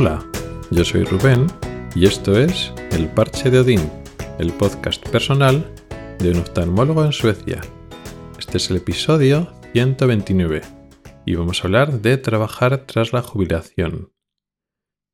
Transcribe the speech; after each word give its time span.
Hola, 0.00 0.24
yo 0.70 0.84
soy 0.84 1.02
Rubén 1.02 1.48
y 1.96 2.06
esto 2.06 2.38
es 2.38 2.72
El 2.92 3.08
Parche 3.08 3.50
de 3.50 3.58
Odín, 3.58 3.90
el 4.38 4.52
podcast 4.52 5.04
personal 5.08 5.74
de 6.20 6.30
un 6.30 6.38
oftalmólogo 6.38 7.04
en 7.04 7.10
Suecia. 7.10 7.60
Este 8.38 8.58
es 8.58 8.70
el 8.70 8.76
episodio 8.76 9.52
129 9.72 10.62
y 11.26 11.34
vamos 11.34 11.60
a 11.60 11.66
hablar 11.66 12.00
de 12.00 12.16
trabajar 12.16 12.86
tras 12.86 13.12
la 13.12 13.22
jubilación. 13.22 14.12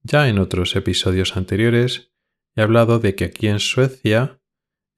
Ya 0.03 0.29
en 0.29 0.39
otros 0.39 0.77
episodios 0.77 1.39
anteriores 1.39 2.13
he 2.55 2.61
hablado 2.61 2.99
de 2.99 3.15
que 3.15 3.25
aquí 3.25 3.49
en 3.49 3.61
Suecia 3.61 4.43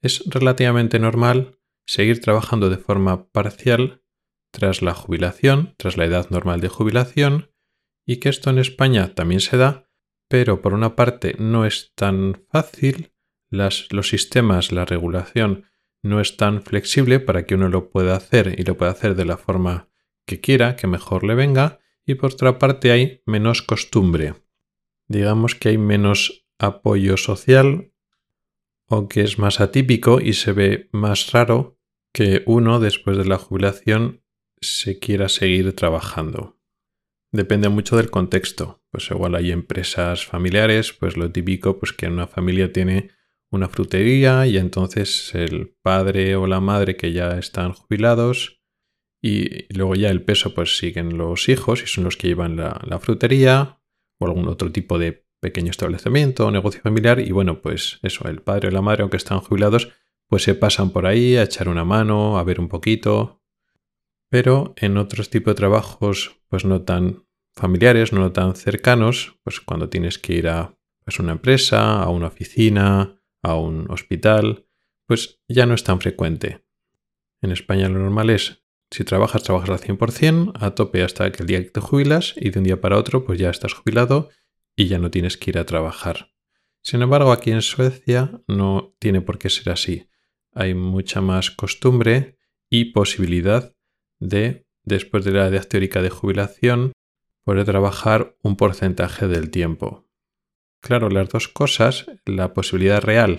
es 0.01 0.21
relativamente 0.25 0.99
normal 0.99 1.61
seguir 1.87 2.19
trabajando 2.19 2.69
de 2.69 2.77
forma 2.77 3.29
parcial 3.29 4.03
tras 4.51 4.81
la 4.81 4.93
jubilación, 4.93 5.75
tras 5.77 5.95
la 5.95 6.03
edad 6.03 6.29
normal 6.29 6.59
de 6.59 6.67
jubilación, 6.67 7.51
y 8.07 8.17
que 8.17 8.29
esto 8.29 8.49
en 8.49 8.57
España 8.57 9.13
también 9.13 9.41
se 9.41 9.57
da, 9.57 9.86
pero 10.27 10.61
por 10.61 10.73
una 10.73 10.95
parte 10.95 11.35
no 11.39 11.65
es 11.65 11.93
tan 11.95 12.41
fácil, 12.49 13.11
los 13.49 14.09
sistemas, 14.09 14.71
la 14.71 14.85
regulación 14.85 15.65
no 16.03 16.21
es 16.21 16.37
tan 16.37 16.61
flexible 16.61 17.19
para 17.19 17.45
que 17.45 17.55
uno 17.55 17.69
lo 17.69 17.89
pueda 17.89 18.15
hacer 18.15 18.59
y 18.59 18.63
lo 18.63 18.77
pueda 18.77 18.91
hacer 18.91 19.15
de 19.15 19.25
la 19.25 19.37
forma 19.37 19.89
que 20.25 20.39
quiera, 20.41 20.75
que 20.75 20.87
mejor 20.87 21.23
le 21.23 21.35
venga, 21.35 21.79
y 22.05 22.15
por 22.15 22.33
otra 22.33 22.59
parte 22.59 22.91
hay 22.91 23.21
menos 23.25 23.61
costumbre. 23.61 24.35
Digamos 25.07 25.55
que 25.55 25.69
hay 25.69 25.77
menos 25.77 26.45
apoyo 26.59 27.17
social 27.17 27.93
o 28.87 29.07
que 29.07 29.21
es 29.21 29.39
más 29.39 29.59
atípico 29.59 30.19
y 30.21 30.33
se 30.33 30.51
ve 30.53 30.89
más 30.91 31.31
raro 31.31 31.77
que 32.13 32.43
uno 32.45 32.79
después 32.79 33.17
de 33.17 33.25
la 33.25 33.37
jubilación 33.37 34.23
se 34.59 34.99
quiera 34.99 35.29
seguir 35.29 35.73
trabajando. 35.75 36.56
Depende 37.31 37.69
mucho 37.69 37.97
del 37.97 38.09
contexto. 38.09 38.81
Pues 38.91 39.09
igual 39.11 39.35
hay 39.35 39.51
empresas 39.51 40.25
familiares, 40.25 40.93
pues 40.93 41.17
lo 41.17 41.31
típico, 41.31 41.77
pues 41.79 41.93
que 41.93 42.07
una 42.07 42.27
familia 42.27 42.71
tiene 42.71 43.09
una 43.51 43.69
frutería 43.69 44.45
y 44.47 44.57
entonces 44.57 45.33
el 45.33 45.75
padre 45.81 46.35
o 46.35 46.47
la 46.47 46.59
madre 46.59 46.97
que 46.97 47.13
ya 47.13 47.37
están 47.37 47.73
jubilados 47.73 48.61
y 49.21 49.73
luego 49.73 49.95
ya 49.95 50.09
el 50.09 50.23
peso 50.23 50.53
pues 50.53 50.77
siguen 50.77 51.17
los 51.17 51.49
hijos 51.49 51.81
y 51.83 51.87
son 51.87 52.03
los 52.03 52.17
que 52.17 52.27
llevan 52.27 52.57
la, 52.57 52.79
la 52.85 52.99
frutería 52.99 53.79
o 54.19 54.25
algún 54.25 54.47
otro 54.47 54.71
tipo 54.71 54.99
de 54.99 55.25
pequeño 55.39 55.71
establecimiento 55.71 56.45
o 56.45 56.51
negocio 56.51 56.81
familiar 56.81 57.19
y 57.19 57.31
bueno 57.31 57.61
pues 57.61 57.99
eso, 58.03 58.27
el 58.27 58.41
padre 58.41 58.67
o 58.67 58.71
la 58.71 58.81
madre 58.81 59.03
aunque 59.03 59.17
están 59.17 59.39
jubilados 59.39 59.89
pues 60.27 60.43
se 60.43 60.55
pasan 60.55 60.91
por 60.91 61.05
ahí 61.05 61.37
a 61.37 61.43
echar 61.43 61.69
una 61.69 61.85
mano, 61.85 62.37
a 62.37 62.43
ver 62.43 62.59
un 62.59 62.67
poquito, 62.67 63.41
pero 64.29 64.73
en 64.77 64.97
otros 64.97 65.29
tipos 65.29 65.53
de 65.53 65.57
trabajos 65.57 66.39
pues 66.49 66.65
no 66.65 66.83
tan 66.83 67.25
familiares, 67.55 68.13
no 68.13 68.31
tan 68.31 68.55
cercanos, 68.55 69.39
pues 69.43 69.59
cuando 69.59 69.89
tienes 69.89 70.19
que 70.19 70.33
ir 70.33 70.47
a 70.47 70.77
pues, 71.03 71.19
una 71.19 71.33
empresa, 71.33 72.01
a 72.01 72.09
una 72.09 72.27
oficina, 72.27 73.19
a 73.41 73.55
un 73.55 73.89
hospital, 73.89 74.67
pues 75.05 75.41
ya 75.47 75.65
no 75.65 75.73
es 75.73 75.83
tan 75.83 75.99
frecuente. 75.99 76.65
En 77.41 77.51
España 77.51 77.89
lo 77.89 77.99
normal 77.99 78.29
es, 78.29 78.63
si 78.91 79.03
trabajas, 79.03 79.43
trabajas 79.43 79.69
al 79.69 79.79
100%, 79.79 80.51
a 80.55 80.71
tope 80.71 81.03
hasta 81.03 81.31
que 81.31 81.43
el 81.43 81.47
día 81.47 81.63
que 81.63 81.69
te 81.69 81.81
jubilas 81.81 82.33
y 82.37 82.49
de 82.49 82.59
un 82.59 82.65
día 82.65 82.81
para 82.81 82.97
otro 82.97 83.25
pues 83.25 83.39
ya 83.39 83.49
estás 83.49 83.73
jubilado 83.73 84.29
y 84.75 84.87
ya 84.87 84.99
no 84.99 85.11
tienes 85.11 85.37
que 85.37 85.51
ir 85.51 85.57
a 85.57 85.65
trabajar. 85.65 86.31
Sin 86.81 87.01
embargo, 87.01 87.31
aquí 87.31 87.51
en 87.51 87.61
Suecia 87.61 88.41
no 88.47 88.95
tiene 88.99 89.21
por 89.21 89.39
qué 89.39 89.49
ser 89.49 89.71
así. 89.71 90.09
Hay 90.53 90.73
mucha 90.73 91.19
más 91.21 91.51
costumbre 91.51 92.37
y 92.69 92.85
posibilidad 92.91 93.76
de, 94.19 94.65
después 94.83 95.25
de 95.25 95.31
la 95.31 95.47
edad 95.47 95.67
teórica 95.67 96.01
de 96.01 96.09
jubilación, 96.09 96.93
poder 97.43 97.65
trabajar 97.65 98.35
un 98.41 98.55
porcentaje 98.55 99.27
del 99.27 99.49
tiempo. 99.49 100.07
Claro, 100.81 101.09
las 101.09 101.29
dos 101.29 101.47
cosas, 101.47 102.07
la 102.25 102.53
posibilidad 102.53 103.01
real 103.01 103.37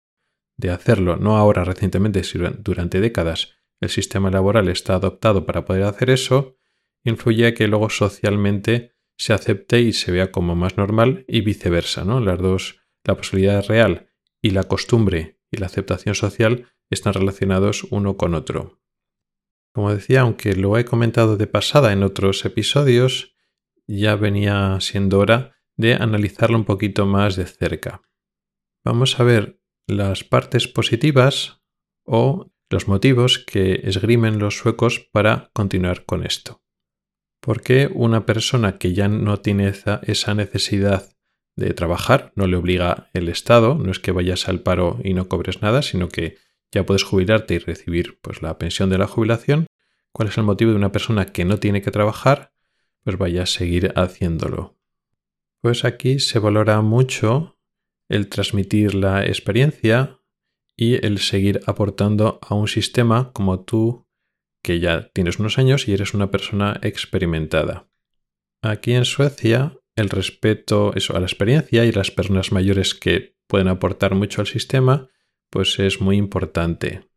de 0.56 0.70
hacerlo, 0.70 1.16
no 1.16 1.36
ahora 1.36 1.64
recientemente, 1.64 2.24
sino 2.24 2.50
durante 2.50 3.00
décadas, 3.00 3.54
el 3.80 3.90
sistema 3.90 4.30
laboral 4.30 4.68
está 4.68 4.94
adoptado 4.94 5.46
para 5.46 5.64
poder 5.64 5.84
hacer 5.84 6.10
eso, 6.10 6.56
influye 7.04 7.46
a 7.46 7.54
que 7.54 7.68
luego 7.68 7.90
socialmente 7.90 8.92
se 9.16 9.32
acepte 9.32 9.80
y 9.80 9.92
se 9.92 10.10
vea 10.10 10.32
como 10.32 10.56
más 10.56 10.76
normal 10.76 11.24
y 11.28 11.42
viceversa, 11.42 12.04
¿no? 12.04 12.20
Las 12.20 12.38
dos, 12.38 12.80
la 13.04 13.16
posibilidad 13.16 13.64
real 13.66 14.10
y 14.42 14.50
la 14.50 14.64
costumbre 14.64 15.38
y 15.50 15.58
la 15.58 15.66
aceptación 15.66 16.14
social 16.14 16.68
están 16.90 17.14
relacionados 17.14 17.84
uno 17.90 18.16
con 18.16 18.34
otro. 18.34 18.80
Como 19.78 19.94
decía, 19.94 20.22
aunque 20.22 20.56
lo 20.56 20.76
he 20.76 20.84
comentado 20.84 21.36
de 21.36 21.46
pasada 21.46 21.92
en 21.92 22.02
otros 22.02 22.44
episodios, 22.44 23.36
ya 23.86 24.16
venía 24.16 24.76
siendo 24.80 25.20
hora 25.20 25.54
de 25.76 25.94
analizarlo 25.94 26.58
un 26.58 26.64
poquito 26.64 27.06
más 27.06 27.36
de 27.36 27.44
cerca. 27.44 28.02
Vamos 28.84 29.20
a 29.20 29.22
ver 29.22 29.62
las 29.86 30.24
partes 30.24 30.66
positivas 30.66 31.62
o 32.04 32.50
los 32.68 32.88
motivos 32.88 33.38
que 33.38 33.82
esgrimen 33.84 34.40
los 34.40 34.58
suecos 34.58 34.98
para 35.12 35.52
continuar 35.52 36.04
con 36.06 36.26
esto. 36.26 36.60
¿Por 37.40 37.62
qué 37.62 37.88
una 37.94 38.26
persona 38.26 38.78
que 38.78 38.94
ya 38.94 39.06
no 39.06 39.38
tiene 39.38 39.72
esa 40.02 40.34
necesidad 40.34 41.16
de 41.54 41.72
trabajar, 41.72 42.32
no 42.34 42.48
le 42.48 42.56
obliga 42.56 43.10
el 43.12 43.28
Estado, 43.28 43.76
no 43.76 43.92
es 43.92 44.00
que 44.00 44.10
vayas 44.10 44.48
al 44.48 44.58
paro 44.58 44.98
y 45.04 45.14
no 45.14 45.28
cobres 45.28 45.62
nada, 45.62 45.82
sino 45.82 46.08
que 46.08 46.36
ya 46.72 46.84
puedes 46.84 47.04
jubilarte 47.04 47.54
y 47.54 47.58
recibir 47.58 48.18
pues, 48.20 48.42
la 48.42 48.58
pensión 48.58 48.90
de 48.90 48.98
la 48.98 49.06
jubilación, 49.06 49.66
¿cuál 50.12 50.28
es 50.28 50.38
el 50.38 50.44
motivo 50.44 50.70
de 50.70 50.76
una 50.76 50.92
persona 50.92 51.26
que 51.26 51.44
no 51.44 51.58
tiene 51.58 51.82
que 51.82 51.90
trabajar? 51.90 52.52
Pues 53.04 53.16
vaya 53.16 53.44
a 53.44 53.46
seguir 53.46 53.92
haciéndolo. 53.96 54.76
Pues 55.60 55.84
aquí 55.84 56.18
se 56.18 56.38
valora 56.38 56.80
mucho 56.82 57.58
el 58.08 58.28
transmitir 58.28 58.94
la 58.94 59.24
experiencia 59.26 60.20
y 60.76 61.04
el 61.04 61.18
seguir 61.18 61.60
aportando 61.66 62.38
a 62.42 62.54
un 62.54 62.68
sistema 62.68 63.32
como 63.32 63.60
tú, 63.60 64.06
que 64.62 64.80
ya 64.80 65.10
tienes 65.12 65.38
unos 65.38 65.58
años 65.58 65.88
y 65.88 65.92
eres 65.92 66.14
una 66.14 66.30
persona 66.30 66.78
experimentada. 66.82 67.88
Aquí 68.62 68.92
en 68.92 69.04
Suecia, 69.04 69.78
el 69.96 70.08
respeto 70.08 70.92
a 70.92 71.18
la 71.18 71.26
experiencia 71.26 71.84
y 71.84 71.92
las 71.92 72.10
personas 72.10 72.52
mayores 72.52 72.94
que 72.94 73.36
pueden 73.46 73.68
aportar 73.68 74.14
mucho 74.14 74.40
al 74.40 74.46
sistema 74.46 75.08
pues 75.50 75.78
es 75.78 76.00
muy 76.00 76.16
importante. 76.16 77.08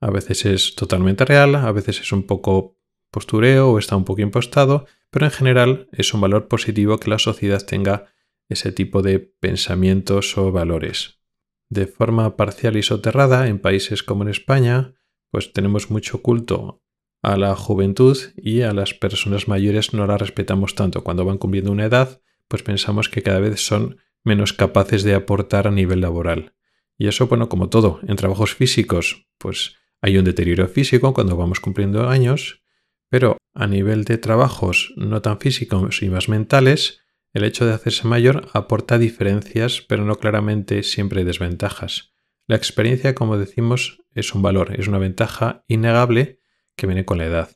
A 0.00 0.10
veces 0.10 0.44
es 0.44 0.74
totalmente 0.74 1.24
real, 1.24 1.54
a 1.54 1.72
veces 1.72 2.00
es 2.00 2.12
un 2.12 2.24
poco 2.24 2.76
postureo 3.10 3.70
o 3.70 3.78
está 3.78 3.96
un 3.96 4.04
poco 4.04 4.22
impostado, 4.22 4.86
pero 5.10 5.26
en 5.26 5.32
general 5.32 5.88
es 5.92 6.14
un 6.14 6.20
valor 6.20 6.48
positivo 6.48 6.98
que 6.98 7.10
la 7.10 7.18
sociedad 7.18 7.64
tenga 7.64 8.06
ese 8.48 8.72
tipo 8.72 9.02
de 9.02 9.18
pensamientos 9.20 10.36
o 10.38 10.50
valores. 10.50 11.20
De 11.68 11.86
forma 11.86 12.36
parcial 12.36 12.76
y 12.76 12.82
soterrada, 12.82 13.46
en 13.46 13.58
países 13.58 14.02
como 14.02 14.24
en 14.24 14.30
España, 14.30 14.94
pues 15.30 15.52
tenemos 15.52 15.90
mucho 15.90 16.20
culto 16.22 16.82
a 17.22 17.36
la 17.36 17.54
juventud 17.54 18.18
y 18.36 18.62
a 18.62 18.72
las 18.72 18.94
personas 18.94 19.48
mayores 19.48 19.94
no 19.94 20.06
la 20.06 20.18
respetamos 20.18 20.74
tanto. 20.74 21.04
Cuando 21.04 21.24
van 21.24 21.38
cumpliendo 21.38 21.72
una 21.72 21.86
edad, 21.86 22.20
pues 22.48 22.62
pensamos 22.62 23.08
que 23.08 23.22
cada 23.22 23.38
vez 23.40 23.64
son 23.64 23.98
menos 24.24 24.52
capaces 24.52 25.02
de 25.04 25.14
aportar 25.14 25.66
a 25.66 25.70
nivel 25.70 26.00
laboral. 26.00 26.54
Y 27.02 27.08
eso, 27.08 27.26
bueno, 27.26 27.48
como 27.48 27.68
todo, 27.68 27.98
en 28.06 28.14
trabajos 28.14 28.54
físicos, 28.54 29.26
pues 29.36 29.74
hay 30.00 30.18
un 30.18 30.24
deterioro 30.24 30.68
físico 30.68 31.12
cuando 31.12 31.36
vamos 31.36 31.58
cumpliendo 31.58 32.08
años, 32.08 32.62
pero 33.08 33.38
a 33.54 33.66
nivel 33.66 34.04
de 34.04 34.18
trabajos 34.18 34.94
no 34.94 35.20
tan 35.20 35.40
físicos 35.40 36.00
y 36.00 36.10
más 36.10 36.28
mentales, 36.28 37.00
el 37.32 37.42
hecho 37.42 37.66
de 37.66 37.72
hacerse 37.72 38.06
mayor 38.06 38.46
aporta 38.52 38.98
diferencias, 38.98 39.80
pero 39.80 40.04
no 40.04 40.14
claramente 40.14 40.84
siempre 40.84 41.24
desventajas. 41.24 42.14
La 42.46 42.54
experiencia, 42.54 43.16
como 43.16 43.36
decimos, 43.36 43.98
es 44.14 44.32
un 44.32 44.42
valor, 44.42 44.78
es 44.78 44.86
una 44.86 44.98
ventaja 44.98 45.64
innegable 45.66 46.38
que 46.76 46.86
viene 46.86 47.04
con 47.04 47.18
la 47.18 47.24
edad. 47.24 47.50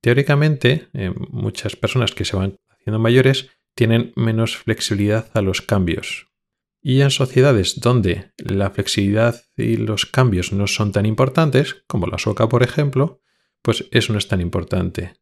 Teóricamente, 0.00 0.88
eh, 0.94 1.12
muchas 1.28 1.76
personas 1.76 2.12
que 2.12 2.24
se 2.24 2.34
van 2.34 2.56
haciendo 2.70 2.98
mayores 2.98 3.50
tienen 3.74 4.14
menos 4.16 4.56
flexibilidad 4.56 5.28
a 5.34 5.42
los 5.42 5.60
cambios, 5.60 6.29
y 6.82 7.02
en 7.02 7.10
sociedades 7.10 7.80
donde 7.80 8.32
la 8.38 8.70
flexibilidad 8.70 9.42
y 9.56 9.76
los 9.76 10.06
cambios 10.06 10.52
no 10.52 10.66
son 10.66 10.92
tan 10.92 11.06
importantes, 11.06 11.82
como 11.86 12.06
la 12.06 12.18
soca 12.18 12.48
por 12.48 12.62
ejemplo, 12.62 13.20
pues 13.62 13.86
eso 13.90 14.12
no 14.12 14.18
es 14.18 14.28
tan 14.28 14.40
importante. 14.40 15.14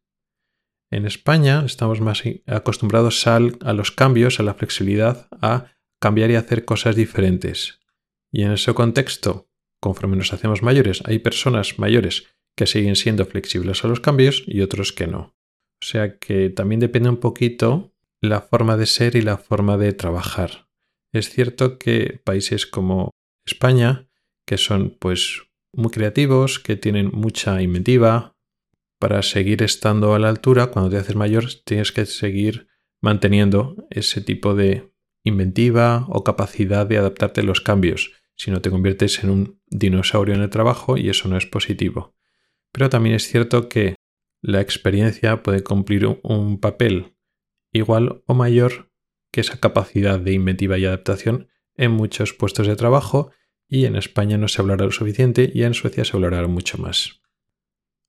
En 0.91 1.05
España 1.05 1.63
estamos 1.65 2.01
más 2.01 2.23
acostumbrados 2.47 3.27
a 3.27 3.39
los 3.39 3.91
cambios, 3.91 4.39
a 4.39 4.43
la 4.43 4.55
flexibilidad, 4.55 5.27
a 5.41 5.67
cambiar 5.99 6.31
y 6.31 6.35
hacer 6.35 6.65
cosas 6.65 6.95
diferentes. 6.95 7.79
Y 8.31 8.43
en 8.43 8.53
ese 8.53 8.73
contexto, 8.73 9.49
conforme 9.79 10.15
nos 10.15 10.33
hacemos 10.33 10.63
mayores, 10.63 11.03
hay 11.05 11.19
personas 11.19 11.77
mayores 11.77 12.27
que 12.55 12.65
siguen 12.65 12.95
siendo 12.95 13.25
flexibles 13.25 13.83
a 13.83 13.87
los 13.87 13.99
cambios 13.99 14.43
y 14.47 14.61
otros 14.61 14.91
que 14.91 15.07
no. 15.07 15.35
O 15.81 15.85
sea 15.85 16.17
que 16.17 16.49
también 16.49 16.79
depende 16.79 17.09
un 17.09 17.17
poquito 17.17 17.93
la 18.21 18.41
forma 18.41 18.75
de 18.75 18.85
ser 18.85 19.15
y 19.15 19.21
la 19.21 19.37
forma 19.37 19.77
de 19.77 19.93
trabajar. 19.93 20.68
Es 21.11 21.29
cierto 21.29 21.77
que 21.79 22.21
países 22.23 22.65
como 22.65 23.11
España, 23.45 24.09
que 24.45 24.57
son 24.57 24.95
pues 24.99 25.43
muy 25.73 25.91
creativos, 25.91 26.59
que 26.59 26.75
tienen 26.75 27.11
mucha 27.13 27.61
inventiva, 27.61 28.35
para 28.99 29.21
seguir 29.21 29.63
estando 29.63 30.13
a 30.13 30.19
la 30.19 30.29
altura, 30.29 30.67
cuando 30.67 30.91
te 30.91 30.97
haces 30.97 31.15
mayor, 31.15 31.45
tienes 31.63 31.91
que 31.91 32.05
seguir 32.05 32.67
manteniendo 33.01 33.87
ese 33.89 34.21
tipo 34.21 34.55
de 34.55 34.91
inventiva 35.23 36.05
o 36.09 36.23
capacidad 36.23 36.85
de 36.85 36.97
adaptarte 36.97 37.41
a 37.41 37.45
los 37.45 37.61
cambios, 37.61 38.11
si 38.35 38.51
no 38.51 38.61
te 38.61 38.69
conviertes 38.69 39.23
en 39.23 39.29
un 39.29 39.61
dinosaurio 39.67 40.35
en 40.35 40.41
el 40.41 40.49
trabajo 40.49 40.97
y 40.97 41.09
eso 41.09 41.29
no 41.29 41.37
es 41.37 41.45
positivo. 41.45 42.15
Pero 42.71 42.89
también 42.89 43.15
es 43.15 43.27
cierto 43.27 43.69
que 43.69 43.95
la 44.41 44.61
experiencia 44.61 45.43
puede 45.43 45.63
cumplir 45.63 46.19
un 46.23 46.59
papel 46.59 47.15
igual 47.71 48.23
o 48.25 48.33
mayor 48.33 48.88
que 49.31 49.41
esa 49.41 49.59
capacidad 49.59 50.19
de 50.19 50.33
inventiva 50.33 50.77
y 50.77 50.85
adaptación 50.85 51.47
en 51.75 51.91
muchos 51.91 52.33
puestos 52.33 52.67
de 52.67 52.75
trabajo 52.75 53.31
y 53.67 53.85
en 53.85 53.95
España 53.95 54.37
no 54.37 54.47
se 54.47 54.61
hablará 54.61 54.85
lo 54.85 54.91
suficiente 54.91 55.51
y 55.53 55.63
en 55.63 55.73
Suecia 55.73 56.03
se 56.03 56.17
hablará 56.17 56.45
mucho 56.47 56.77
más. 56.77 57.21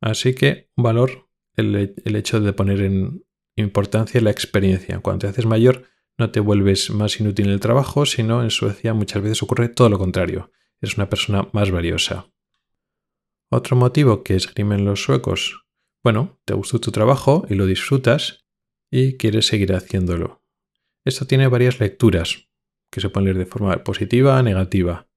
Así 0.01 0.35
que 0.35 0.71
un 0.77 0.85
valor 0.85 1.29
el, 1.57 2.17
hecho 2.17 2.41
de 2.41 2.53
poner 2.53 2.81
en 2.81 3.25
importancia 3.57 4.21
la 4.21 4.31
experiencia. 4.31 5.01
Cuando 5.01 5.21
te 5.21 5.27
haces 5.29 5.47
mayor 5.47 5.85
no 6.17 6.31
te 6.31 6.41
vuelves 6.41 6.91
más 6.91 7.21
inútil 7.21 7.47
en 7.47 7.53
el 7.53 7.61
trabajo, 7.61 8.07
sino 8.07 8.43
en 8.43 8.51
Suecia 8.51 8.95
muchas 8.95 9.23
veces 9.23 9.43
ocurre 9.43 9.69
todo 9.69 9.89
lo 9.89 9.99
contrario. 9.99 10.51
Eres 10.81 10.97
una 10.97 11.09
persona 11.09 11.49
más 11.53 11.71
valiosa. 11.71 12.31
Otro 13.51 13.77
motivo 13.77 14.23
que 14.23 14.37
esgrimen 14.37 14.85
los 14.85 15.03
suecos. 15.03 15.67
Bueno, 16.03 16.41
te 16.45 16.55
gustó 16.55 16.81
tu 16.81 16.91
trabajo 16.93 17.45
y 17.49 17.55
lo 17.55 17.67
disfrutas 17.67 18.47
y 18.91 19.17
quieres 19.17 19.47
seguir 19.47 19.75
haciéndolo. 19.75 20.40
Esto 21.05 21.27
tiene 21.27 21.49
varias 21.49 21.81
lecturas 21.81 22.49
que 22.91 23.01
se 23.01 23.09
pueden 23.09 23.27
leer 23.27 23.39
de 23.39 23.47
forma 23.47 23.85
positiva 23.85 24.43
negativa. 24.43 25.09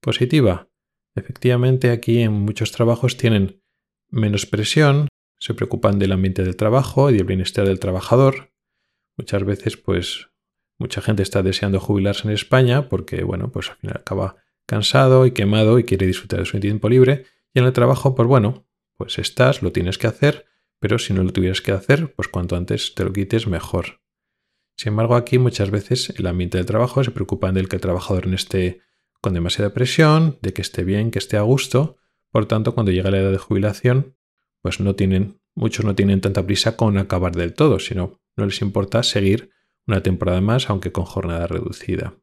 Positiva. 0.00 0.68
Efectivamente, 1.14 1.90
aquí 1.90 2.20
en 2.20 2.32
muchos 2.32 2.72
trabajos 2.72 3.16
tienen 3.16 3.62
menos 4.08 4.46
presión, 4.46 5.08
se 5.38 5.54
preocupan 5.54 5.98
del 5.98 6.12
ambiente 6.12 6.44
del 6.44 6.56
trabajo 6.56 7.10
y 7.10 7.16
del 7.16 7.24
bienestar 7.24 7.66
del 7.66 7.80
trabajador. 7.80 8.52
Muchas 9.16 9.44
veces, 9.44 9.76
pues, 9.76 10.28
mucha 10.78 11.00
gente 11.00 11.22
está 11.22 11.42
deseando 11.42 11.80
jubilarse 11.80 12.28
en 12.28 12.34
España 12.34 12.88
porque, 12.88 13.24
bueno, 13.24 13.50
pues 13.50 13.70
al 13.70 13.76
final 13.76 13.96
acaba 13.98 14.36
cansado 14.66 15.26
y 15.26 15.32
quemado 15.32 15.78
y 15.78 15.84
quiere 15.84 16.06
disfrutar 16.06 16.40
de 16.40 16.46
su 16.46 16.60
tiempo 16.60 16.88
libre. 16.88 17.24
Y 17.54 17.60
en 17.60 17.64
el 17.64 17.72
trabajo, 17.72 18.14
pues 18.14 18.28
bueno, 18.28 18.66
pues 18.96 19.18
estás, 19.18 19.62
lo 19.62 19.72
tienes 19.72 19.98
que 19.98 20.06
hacer, 20.06 20.46
pero 20.78 20.98
si 20.98 21.12
no 21.12 21.22
lo 21.22 21.32
tuvieras 21.32 21.60
que 21.60 21.72
hacer, 21.72 22.14
pues 22.14 22.28
cuanto 22.28 22.56
antes 22.56 22.94
te 22.94 23.04
lo 23.04 23.12
quites, 23.12 23.46
mejor. 23.46 24.00
Sin 24.76 24.90
embargo, 24.90 25.16
aquí 25.16 25.38
muchas 25.38 25.70
veces 25.70 26.12
el 26.16 26.26
ambiente 26.26 26.58
del 26.58 26.66
trabajo 26.66 27.02
se 27.02 27.10
preocupa 27.10 27.50
del 27.52 27.68
que 27.68 27.76
el 27.76 27.82
trabajador 27.82 28.26
no 28.26 28.34
esté 28.34 28.80
con 29.20 29.32
demasiada 29.32 29.72
presión, 29.72 30.38
de 30.42 30.52
que 30.52 30.62
esté 30.62 30.84
bien, 30.84 31.10
que 31.10 31.18
esté 31.18 31.36
a 31.36 31.42
gusto. 31.42 31.96
Por 32.30 32.46
tanto, 32.46 32.74
cuando 32.74 32.92
llega 32.92 33.10
la 33.10 33.18
edad 33.18 33.32
de 33.32 33.38
jubilación, 33.38 34.16
pues 34.60 34.78
muchos 35.54 35.84
no 35.84 35.94
tienen 35.94 36.20
tanta 36.20 36.44
prisa 36.44 36.76
con 36.76 36.98
acabar 36.98 37.34
del 37.34 37.54
todo, 37.54 37.78
sino 37.78 38.20
no 38.36 38.44
les 38.44 38.60
importa 38.60 39.02
seguir 39.02 39.50
una 39.86 40.02
temporada 40.02 40.40
más, 40.40 40.68
aunque 40.68 40.92
con 40.92 41.04
jornada 41.04 41.46
reducida. 41.46 42.14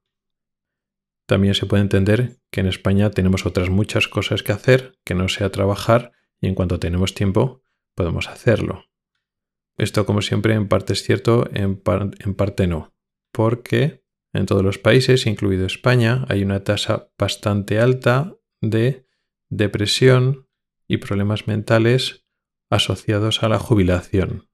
También 1.25 1.55
se 1.55 1.65
puede 1.65 1.81
entender 1.81 2.37
que 2.51 2.61
en 2.61 2.67
España 2.67 3.09
tenemos 3.09 3.45
otras 3.45 3.69
muchas 3.69 4.07
cosas 4.07 4.43
que 4.43 4.51
hacer 4.51 4.99
que 5.03 5.15
no 5.15 5.29
sea 5.29 5.51
trabajar 5.51 6.11
y 6.39 6.47
en 6.47 6.55
cuanto 6.55 6.79
tenemos 6.79 7.15
tiempo 7.15 7.63
podemos 7.95 8.27
hacerlo. 8.27 8.85
Esto 9.77 10.05
como 10.05 10.21
siempre 10.21 10.53
en 10.53 10.67
parte 10.67 10.93
es 10.93 11.03
cierto, 11.03 11.49
en, 11.51 11.77
parte 11.77 12.67
no, 12.67 12.93
porque 13.31 14.03
en 14.33 14.45
todos 14.45 14.63
los 14.63 14.77
países, 14.77 15.25
incluido 15.25 15.65
España, 15.65 16.25
hay 16.29 16.43
una 16.43 16.63
tasa 16.63 17.11
bastante 17.17 17.79
alta 17.79 18.35
de 18.61 19.07
depresión 19.49 20.47
y 20.87 20.97
problemas 20.97 21.47
mentales 21.47 22.25
asociados 22.69 23.43
a 23.43 23.49
la 23.49 23.59
jubilación. 23.59 24.49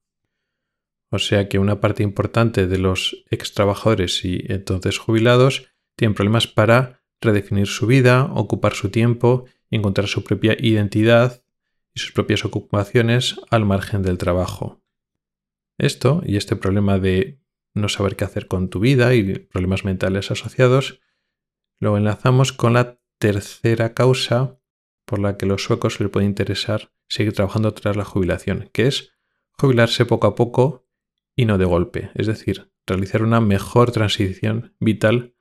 O 1.11 1.19
sea 1.19 1.49
que 1.49 1.59
una 1.59 1.81
parte 1.81 2.03
importante 2.03 2.67
de 2.67 2.77
los 2.77 3.23
ex 3.29 3.53
trabajadores 3.53 4.23
y 4.23 4.43
entonces 4.47 4.99
jubilados 4.99 5.67
tienen 5.95 6.15
problemas 6.15 6.47
para 6.47 7.01
redefinir 7.19 7.67
su 7.67 7.87
vida, 7.87 8.25
ocupar 8.25 8.73
su 8.73 8.89
tiempo 8.89 9.45
y 9.69 9.77
encontrar 9.77 10.07
su 10.07 10.23
propia 10.23 10.55
identidad 10.59 11.43
y 11.93 11.99
sus 11.99 12.11
propias 12.11 12.45
ocupaciones 12.45 13.35
al 13.49 13.65
margen 13.65 14.03
del 14.03 14.17
trabajo. 14.17 14.81
Esto 15.79 16.21
y 16.25 16.35
este 16.35 16.57
problema 16.57 16.99
de 16.99 17.39
no 17.73 17.87
saber 17.87 18.17
qué 18.17 18.25
hacer 18.25 18.47
con 18.47 18.69
tu 18.69 18.81
vida 18.81 19.15
y 19.15 19.39
problemas 19.39 19.85
mentales 19.85 20.29
asociados 20.29 20.99
lo 21.79 21.95
enlazamos 21.95 22.51
con 22.51 22.73
la 22.73 22.99
tercera 23.17 23.93
causa 23.93 24.59
por 25.05 25.19
la 25.19 25.37
que 25.37 25.45
los 25.45 25.63
suecos 25.63 25.99
les 26.01 26.09
puede 26.09 26.25
interesar 26.25 26.91
seguir 27.07 27.33
trabajando 27.33 27.73
tras 27.73 27.95
la 27.95 28.03
jubilación, 28.03 28.69
que 28.73 28.87
es 28.87 29.13
jubilarse 29.53 30.05
poco 30.05 30.27
a 30.27 30.35
poco 30.35 30.85
y 31.35 31.45
no 31.45 31.57
de 31.57 31.65
golpe, 31.65 32.11
es 32.13 32.27
decir, 32.27 32.71
realizar 32.85 33.23
una 33.23 33.39
mejor 33.39 33.91
transición 33.91 34.75
vital 34.79 35.33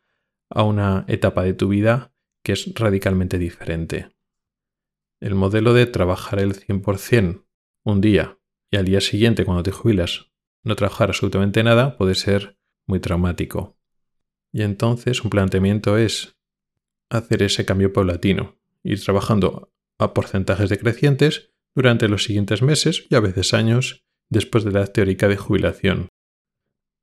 a 0.51 0.63
una 0.63 1.05
etapa 1.09 1.43
de 1.43 1.55
tu 1.55 1.69
vida 1.69 2.15
que 2.45 2.53
es 2.53 2.73
radicalmente 2.75 3.39
diferente. 3.39 4.11
El 5.21 5.35
modelo 5.35 5.75
de 5.75 5.87
trabajar 5.87 6.39
el 6.39 6.55
100% 6.55 7.45
un 7.85 8.01
día 8.01 8.38
y 8.71 8.77
al 8.77 8.85
día 8.85 9.01
siguiente 9.01 9.45
cuando 9.45 9.63
te 9.63 9.71
jubilas 9.71 10.27
no 10.65 10.77
trabajar 10.77 11.09
absolutamente 11.09 11.63
nada 11.63 11.97
puede 11.97 12.15
ser 12.15 12.59
muy 12.87 13.01
traumático. 13.01 13.79
Y 14.53 14.63
entonces 14.63 15.23
un 15.23 15.31
planteamiento 15.31 15.97
es 15.97 16.37
hacer 17.11 17.43
ese 17.43 17.65
cambio 17.65 17.93
paulatino, 17.93 18.59
ir 18.83 19.03
trabajando 19.03 19.73
a 19.99 20.15
porcentajes 20.15 20.71
decrecientes 20.71 21.51
durante 21.75 22.09
los 22.09 22.25
siguientes 22.25 22.63
meses 22.63 23.07
y 23.09 23.15
a 23.15 23.21
veces 23.21 23.55
años 23.55 24.05
después 24.29 24.65
de 24.65 24.73
la 24.73 24.87
teórica 24.87 25.29
de 25.29 25.37
jubilación. 25.37 26.09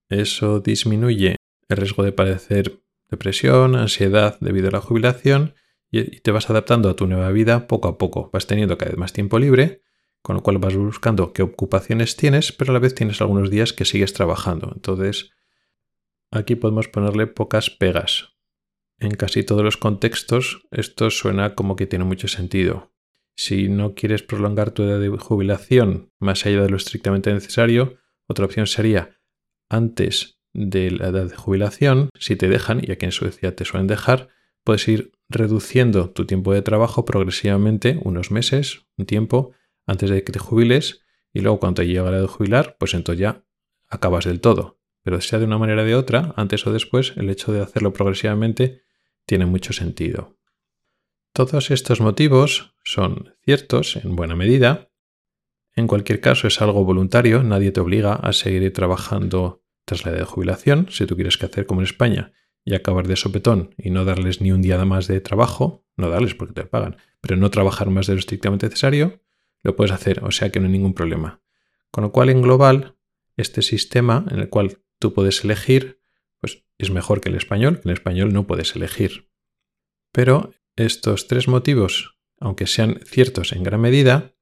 Eso 0.09 0.59
disminuye 0.59 1.37
el 1.67 1.77
riesgo 1.77 2.03
de 2.03 2.11
padecer 2.11 2.83
depresión, 3.09 3.75
ansiedad 3.75 4.37
debido 4.39 4.69
a 4.69 4.71
la 4.71 4.81
jubilación 4.81 5.55
y 5.91 6.19
te 6.19 6.31
vas 6.31 6.49
adaptando 6.49 6.89
a 6.89 6.95
tu 6.95 7.07
nueva 7.07 7.31
vida 7.31 7.67
poco 7.67 7.87
a 7.87 7.97
poco. 7.97 8.29
Vas 8.33 8.47
teniendo 8.47 8.77
cada 8.77 8.91
vez 8.91 8.99
más 8.99 9.13
tiempo 9.13 9.39
libre, 9.39 9.81
con 10.25 10.37
lo 10.37 10.41
cual 10.41 10.57
vas 10.57 10.75
buscando 10.75 11.33
qué 11.33 11.43
ocupaciones 11.43 12.15
tienes, 12.15 12.51
pero 12.51 12.71
a 12.71 12.73
la 12.73 12.79
vez 12.79 12.95
tienes 12.95 13.21
algunos 13.21 13.51
días 13.51 13.73
que 13.73 13.85
sigues 13.85 14.11
trabajando. 14.11 14.71
Entonces, 14.73 15.29
aquí 16.31 16.55
podemos 16.55 16.87
ponerle 16.87 17.27
pocas 17.27 17.69
pegas. 17.69 18.33
En 18.97 19.11
casi 19.11 19.43
todos 19.43 19.61
los 19.61 19.77
contextos 19.77 20.65
esto 20.71 21.11
suena 21.11 21.53
como 21.53 21.75
que 21.75 21.85
tiene 21.85 22.05
mucho 22.05 22.27
sentido. 22.27 22.91
Si 23.35 23.69
no 23.69 23.93
quieres 23.93 24.23
prolongar 24.23 24.71
tu 24.71 24.81
edad 24.81 24.99
de 24.99 25.09
jubilación 25.09 26.11
más 26.17 26.43
allá 26.47 26.63
de 26.63 26.71
lo 26.71 26.77
estrictamente 26.77 27.31
necesario, 27.31 27.99
otra 28.25 28.45
opción 28.45 28.65
sería 28.65 29.19
antes 29.69 30.39
de 30.53 30.89
la 30.89 31.09
edad 31.09 31.29
de 31.29 31.35
jubilación, 31.35 32.09
si 32.17 32.35
te 32.35 32.49
dejan, 32.49 32.81
y 32.81 32.91
aquí 32.91 33.05
en 33.05 33.11
Suecia 33.11 33.55
te 33.55 33.63
suelen 33.63 33.85
dejar, 33.85 34.29
puedes 34.63 34.87
ir 34.87 35.11
reduciendo 35.29 36.09
tu 36.09 36.25
tiempo 36.25 36.51
de 36.51 36.63
trabajo 36.63 37.05
progresivamente, 37.05 37.99
unos 38.01 38.31
meses, 38.31 38.87
un 38.97 39.05
tiempo, 39.05 39.51
antes 39.85 40.09
de 40.09 40.23
que 40.23 40.31
te 40.31 40.39
jubiles, 40.39 41.05
y 41.33 41.41
luego 41.41 41.59
cuando 41.59 41.81
te 41.81 41.87
llega 41.87 42.09
la 42.09 42.21
de 42.21 42.27
jubilar, 42.27 42.77
pues 42.79 42.93
entonces 42.93 43.19
ya 43.19 43.43
acabas 43.87 44.25
del 44.25 44.41
todo. 44.41 44.79
Pero 45.03 45.21
sea 45.21 45.39
de 45.39 45.45
una 45.45 45.57
manera 45.57 45.83
o 45.83 45.85
de 45.85 45.95
otra, 45.95 46.33
antes 46.35 46.65
o 46.65 46.73
después, 46.73 47.13
el 47.17 47.29
hecho 47.29 47.51
de 47.51 47.61
hacerlo 47.61 47.93
progresivamente 47.93 48.83
tiene 49.25 49.45
mucho 49.45 49.73
sentido. 49.73 50.37
Todos 51.33 51.69
estos 51.71 51.99
motivos 51.99 52.75
son 52.83 53.35
ciertos 53.43 53.97
en 53.97 54.15
buena 54.15 54.35
medida. 54.35 54.89
En 55.75 55.87
cualquier 55.87 56.21
caso 56.21 56.47
es 56.47 56.61
algo 56.61 56.85
voluntario, 56.85 57.43
nadie 57.43 57.71
te 57.71 57.81
obliga 57.81 58.13
a 58.13 58.31
seguir 58.31 58.71
trabajando 58.71 59.61
tras 59.83 60.05
la 60.05 60.11
edad 60.11 60.19
de 60.19 60.25
jubilación. 60.25 60.87
Si 60.89 61.05
tú 61.05 61.15
quieres 61.15 61.37
que 61.37 61.45
hacer 61.45 61.65
como 61.65 61.81
en 61.81 61.87
España 61.87 62.31
y 62.63 62.73
acabar 62.73 63.07
de 63.07 63.17
sopetón 63.17 63.75
y 63.77 63.89
no 63.89 64.05
darles 64.05 64.39
ni 64.39 64.53
un 64.53 64.61
día 64.61 64.83
más 64.85 65.07
de 65.07 65.19
trabajo, 65.19 65.85
no 65.97 66.09
darles 66.09 66.33
porque 66.35 66.53
te 66.53 66.65
pagan, 66.65 66.97
pero 67.19 67.35
no 67.35 67.51
trabajar 67.51 67.89
más 67.89 68.07
de 68.07 68.13
lo 68.13 68.19
estrictamente 68.19 68.67
necesario, 68.67 69.21
lo 69.65 69.75
puedes 69.75 69.91
hacer, 69.91 70.23
o 70.23 70.29
sea 70.29 70.51
que 70.51 70.59
no 70.59 70.67
hay 70.67 70.71
ningún 70.71 70.93
problema. 70.93 71.41
Con 71.89 72.03
lo 72.03 72.11
cual 72.11 72.29
en 72.29 72.43
global, 72.43 72.97
este 73.35 73.63
sistema 73.63 74.23
en 74.29 74.39
el 74.39 74.49
cual 74.49 74.77
tú 74.99 75.11
puedes 75.11 75.43
elegir, 75.43 76.03
pues 76.39 76.63
es 76.77 76.91
mejor 76.91 77.19
que 77.19 77.29
el 77.29 77.35
español, 77.35 77.77
que 77.77 77.81
en 77.81 77.89
el 77.89 77.97
español 77.97 78.31
no 78.31 78.45
puedes 78.45 78.75
elegir. 78.75 79.31
Pero 80.11 80.53
estos 80.75 81.27
tres 81.27 81.47
motivos, 81.47 82.19
aunque 82.39 82.67
sean 82.67 82.99
ciertos 83.05 83.53
en 83.53 83.63
gran 83.63 83.81
medida, 83.81 84.35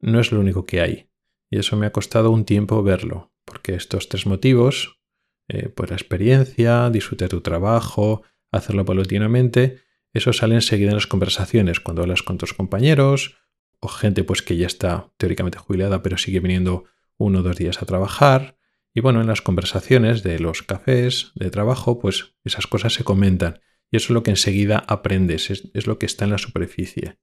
no 0.00 0.20
es 0.20 0.30
lo 0.30 0.40
único 0.40 0.66
que 0.66 0.82
hay. 0.82 1.10
Y 1.48 1.58
eso 1.58 1.76
me 1.76 1.86
ha 1.86 1.92
costado 1.92 2.30
un 2.30 2.44
tiempo 2.44 2.82
verlo, 2.82 3.32
porque 3.46 3.74
estos 3.74 4.10
tres 4.10 4.26
motivos, 4.26 5.00
eh, 5.48 5.70
pues 5.70 5.88
la 5.88 5.96
experiencia, 5.96 6.90
disfrutar 6.90 7.30
tu 7.30 7.40
trabajo, 7.40 8.24
hacerlo 8.52 8.84
paulatinamente, 8.84 9.80
eso 10.12 10.34
sale 10.34 10.54
enseguida 10.54 10.90
en 10.90 10.96
las 10.96 11.06
conversaciones, 11.06 11.80
cuando 11.80 12.02
hablas 12.02 12.22
con 12.22 12.36
tus 12.36 12.52
compañeros 12.52 13.38
o 13.80 13.88
gente 13.88 14.24
pues 14.24 14.42
que 14.42 14.56
ya 14.56 14.66
está 14.66 15.10
teóricamente 15.16 15.58
jubilada 15.58 16.02
pero 16.02 16.18
sigue 16.18 16.40
viniendo 16.40 16.84
uno 17.18 17.40
o 17.40 17.42
dos 17.42 17.56
días 17.56 17.82
a 17.82 17.86
trabajar. 17.86 18.56
Y 18.94 19.00
bueno, 19.00 19.20
en 19.20 19.26
las 19.26 19.42
conversaciones 19.42 20.22
de 20.22 20.38
los 20.38 20.62
cafés 20.62 21.32
de 21.34 21.50
trabajo, 21.50 21.98
pues 21.98 22.34
esas 22.44 22.66
cosas 22.66 22.94
se 22.94 23.04
comentan 23.04 23.60
y 23.90 23.96
eso 23.96 24.06
es 24.06 24.10
lo 24.10 24.22
que 24.22 24.30
enseguida 24.30 24.78
aprendes, 24.88 25.50
es, 25.50 25.86
lo 25.86 25.98
que 25.98 26.06
está 26.06 26.24
en 26.24 26.32
la 26.32 26.38
superficie. 26.38 27.18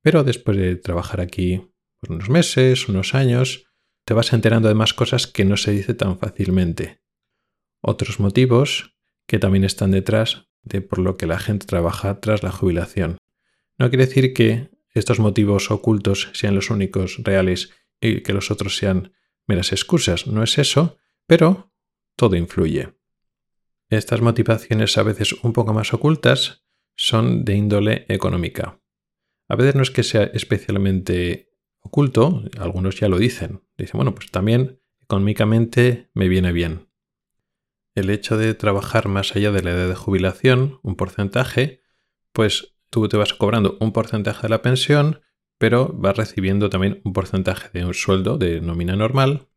Pero 0.00 0.24
después 0.24 0.56
de 0.56 0.76
trabajar 0.76 1.20
aquí 1.20 1.72
por 2.00 2.12
unos 2.12 2.30
meses, 2.30 2.88
unos 2.88 3.14
años, 3.14 3.66
te 4.04 4.14
vas 4.14 4.32
enterando 4.32 4.68
de 4.68 4.74
más 4.74 4.94
cosas 4.94 5.26
que 5.26 5.44
no 5.44 5.56
se 5.56 5.72
dice 5.72 5.94
tan 5.94 6.18
fácilmente. 6.18 7.02
Otros 7.80 8.20
motivos 8.20 8.96
que 9.26 9.38
también 9.38 9.64
están 9.64 9.90
detrás 9.90 10.48
de 10.62 10.80
por 10.80 10.98
lo 10.98 11.16
que 11.16 11.26
la 11.26 11.38
gente 11.38 11.66
trabaja 11.66 12.20
tras 12.20 12.42
la 12.42 12.52
jubilación. 12.52 13.18
No 13.76 13.90
quiere 13.90 14.06
decir 14.06 14.32
que 14.32 14.70
estos 14.94 15.18
motivos 15.20 15.70
ocultos 15.70 16.30
sean 16.32 16.54
los 16.54 16.70
únicos 16.70 17.18
reales 17.22 17.70
y 18.00 18.22
que 18.22 18.32
los 18.32 18.50
otros 18.50 18.76
sean 18.76 19.12
meras 19.46 19.72
excusas, 19.72 20.26
no 20.26 20.42
es 20.42 20.58
eso, 20.58 20.98
pero 21.26 21.72
todo 22.16 22.36
influye. 22.36 22.94
Estas 23.90 24.20
motivaciones 24.20 24.98
a 24.98 25.02
veces 25.02 25.32
un 25.42 25.52
poco 25.52 25.72
más 25.72 25.94
ocultas 25.94 26.64
son 26.94 27.44
de 27.44 27.54
índole 27.54 28.04
económica. 28.08 28.80
A 29.48 29.56
veces 29.56 29.74
no 29.74 29.82
es 29.82 29.90
que 29.90 30.02
sea 30.02 30.24
especialmente 30.24 31.48
oculto, 31.80 32.44
algunos 32.58 33.00
ya 33.00 33.08
lo 33.08 33.18
dicen. 33.18 33.62
Dicen, 33.78 33.98
bueno, 33.98 34.14
pues 34.14 34.30
también 34.30 34.80
económicamente 35.00 36.10
me 36.12 36.28
viene 36.28 36.52
bien. 36.52 36.88
El 37.94 38.10
hecho 38.10 38.36
de 38.36 38.52
trabajar 38.54 39.08
más 39.08 39.34
allá 39.34 39.50
de 39.52 39.62
la 39.62 39.70
edad 39.70 39.88
de 39.88 39.94
jubilación, 39.94 40.80
un 40.82 40.96
porcentaje, 40.96 41.82
pues 42.32 42.77
tú 42.90 43.08
te 43.08 43.16
vas 43.16 43.34
cobrando 43.34 43.76
un 43.80 43.92
porcentaje 43.92 44.42
de 44.42 44.48
la 44.48 44.62
pensión, 44.62 45.20
pero 45.58 45.92
vas 45.94 46.16
recibiendo 46.16 46.70
también 46.70 47.00
un 47.04 47.12
porcentaje 47.12 47.68
de 47.72 47.84
un 47.84 47.94
sueldo 47.94 48.38
de 48.38 48.60
nómina 48.60 48.96
normal. 48.96 49.48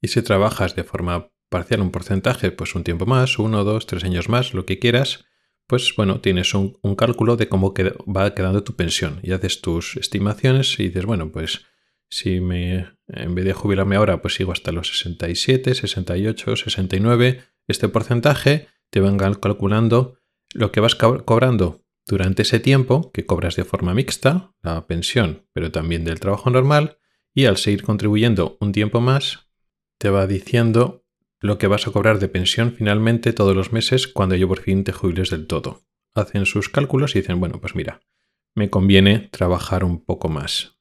Y 0.00 0.08
si 0.08 0.22
trabajas 0.22 0.76
de 0.76 0.84
forma 0.84 1.30
parcial 1.48 1.80
un 1.80 1.90
porcentaje, 1.90 2.50
pues 2.50 2.74
un 2.74 2.84
tiempo 2.84 3.06
más, 3.06 3.38
uno, 3.38 3.64
dos, 3.64 3.86
tres 3.86 4.04
años 4.04 4.28
más, 4.28 4.54
lo 4.54 4.66
que 4.66 4.78
quieras, 4.78 5.24
pues 5.66 5.94
bueno, 5.96 6.20
tienes 6.20 6.54
un, 6.54 6.78
cálculo 6.96 7.36
de 7.36 7.48
cómo 7.48 7.74
va 7.74 8.34
quedando 8.34 8.62
tu 8.62 8.76
pensión 8.76 9.20
y 9.22 9.32
haces 9.32 9.60
tus 9.60 9.96
estimaciones 9.96 10.78
y 10.78 10.84
dices, 10.84 11.06
bueno, 11.06 11.32
pues 11.32 11.64
si 12.08 12.40
me, 12.40 12.86
en 13.08 13.34
vez 13.34 13.44
de 13.44 13.52
jubilarme 13.52 13.96
ahora, 13.96 14.22
pues 14.22 14.34
sigo 14.34 14.52
hasta 14.52 14.70
los 14.70 14.88
67, 14.88 15.74
68, 15.74 16.56
69, 16.56 17.42
este 17.66 17.88
porcentaje 17.88 18.68
te 18.90 19.00
van 19.00 19.18
calculando 19.18 20.18
lo 20.54 20.70
que 20.70 20.80
vas 20.80 20.94
cobrando 20.94 21.85
durante 22.06 22.42
ese 22.42 22.60
tiempo, 22.60 23.10
que 23.12 23.26
cobras 23.26 23.56
de 23.56 23.64
forma 23.64 23.94
mixta, 23.94 24.54
la 24.62 24.86
pensión, 24.86 25.46
pero 25.52 25.72
también 25.72 26.04
del 26.04 26.20
trabajo 26.20 26.50
normal, 26.50 26.98
y 27.34 27.46
al 27.46 27.56
seguir 27.56 27.82
contribuyendo 27.82 28.56
un 28.60 28.72
tiempo 28.72 29.00
más, 29.00 29.48
te 29.98 30.10
va 30.10 30.26
diciendo 30.26 31.04
lo 31.40 31.58
que 31.58 31.66
vas 31.66 31.86
a 31.86 31.90
cobrar 31.90 32.18
de 32.18 32.28
pensión 32.28 32.72
finalmente 32.72 33.32
todos 33.32 33.54
los 33.54 33.72
meses 33.72 34.08
cuando 34.08 34.34
yo 34.36 34.48
por 34.48 34.60
fin 34.60 34.84
te 34.84 34.92
jubiles 34.92 35.30
del 35.30 35.46
todo. 35.46 35.82
Hacen 36.14 36.46
sus 36.46 36.68
cálculos 36.68 37.14
y 37.14 37.20
dicen, 37.20 37.40
bueno, 37.40 37.60
pues 37.60 37.74
mira, 37.74 38.00
me 38.54 38.70
conviene 38.70 39.28
trabajar 39.30 39.84
un 39.84 40.02
poco 40.04 40.28
más. 40.28 40.78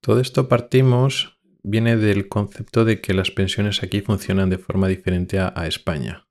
Todo 0.00 0.20
esto 0.20 0.48
partimos, 0.48 1.38
viene 1.62 1.96
del 1.96 2.28
concepto 2.28 2.84
de 2.84 3.00
que 3.00 3.14
las 3.14 3.30
pensiones 3.30 3.82
aquí 3.82 4.00
funcionan 4.00 4.50
de 4.50 4.58
forma 4.58 4.88
diferente 4.88 5.38
a, 5.38 5.66
España. 5.66 6.26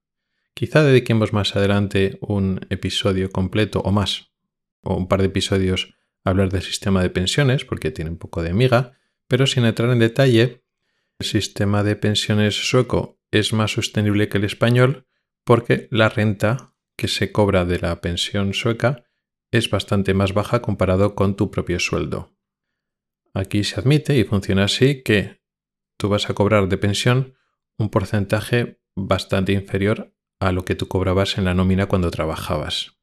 Quizá 0.61 0.83
dediquemos 0.83 1.33
más 1.33 1.55
adelante 1.55 2.19
un 2.21 2.67
episodio 2.69 3.31
completo 3.31 3.79
o 3.79 3.91
más, 3.91 4.31
o 4.83 4.95
un 4.95 5.07
par 5.07 5.21
de 5.21 5.25
episodios 5.25 5.95
a 6.23 6.29
hablar 6.29 6.51
del 6.51 6.61
sistema 6.61 7.01
de 7.01 7.09
pensiones, 7.09 7.65
porque 7.65 7.89
tiene 7.89 8.11
un 8.11 8.19
poco 8.19 8.43
de 8.43 8.51
amiga, 8.51 8.95
pero 9.27 9.47
sin 9.47 9.65
entrar 9.65 9.89
en 9.89 9.97
detalle, 9.97 10.63
el 11.17 11.25
sistema 11.25 11.81
de 11.81 11.95
pensiones 11.95 12.69
sueco 12.69 13.19
es 13.31 13.53
más 13.53 13.71
sostenible 13.71 14.29
que 14.29 14.37
el 14.37 14.43
español 14.43 15.07
porque 15.45 15.87
la 15.89 16.09
renta 16.09 16.75
que 16.95 17.07
se 17.07 17.31
cobra 17.31 17.65
de 17.65 17.79
la 17.79 17.99
pensión 17.99 18.53
sueca 18.53 19.05
es 19.49 19.67
bastante 19.71 20.13
más 20.13 20.35
baja 20.35 20.61
comparado 20.61 21.15
con 21.15 21.35
tu 21.35 21.49
propio 21.49 21.79
sueldo. 21.79 22.37
Aquí 23.33 23.63
se 23.63 23.79
admite 23.79 24.15
y 24.15 24.25
funciona 24.25 24.65
así 24.65 25.01
que 25.01 25.41
tú 25.97 26.07
vas 26.07 26.29
a 26.29 26.35
cobrar 26.35 26.69
de 26.69 26.77
pensión 26.77 27.33
un 27.79 27.89
porcentaje 27.89 28.79
bastante 28.93 29.53
inferior 29.53 30.13
a 30.41 30.51
lo 30.51 30.65
que 30.65 30.75
tú 30.75 30.87
cobrabas 30.87 31.37
en 31.37 31.45
la 31.45 31.53
nómina 31.53 31.85
cuando 31.85 32.09
trabajabas. 32.09 32.97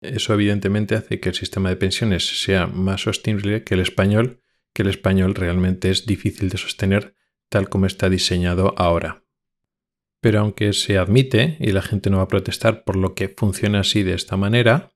Eso 0.00 0.32
evidentemente 0.32 0.94
hace 0.94 1.20
que 1.20 1.28
el 1.28 1.34
sistema 1.34 1.68
de 1.68 1.76
pensiones 1.76 2.42
sea 2.42 2.66
más 2.66 3.02
sostenible 3.02 3.62
que 3.62 3.74
el 3.74 3.80
español, 3.80 4.40
que 4.72 4.82
el 4.82 4.88
español 4.88 5.34
realmente 5.34 5.90
es 5.90 6.06
difícil 6.06 6.48
de 6.48 6.58
sostener 6.58 7.14
tal 7.50 7.68
como 7.68 7.86
está 7.86 8.08
diseñado 8.08 8.74
ahora. 8.78 9.22
Pero 10.20 10.40
aunque 10.40 10.72
se 10.72 10.96
admite 10.96 11.58
y 11.60 11.72
la 11.72 11.82
gente 11.82 12.08
no 12.08 12.16
va 12.16 12.24
a 12.24 12.28
protestar 12.28 12.84
por 12.84 12.96
lo 12.96 13.14
que 13.14 13.28
funciona 13.28 13.80
así 13.80 14.02
de 14.02 14.14
esta 14.14 14.36
manera, 14.38 14.92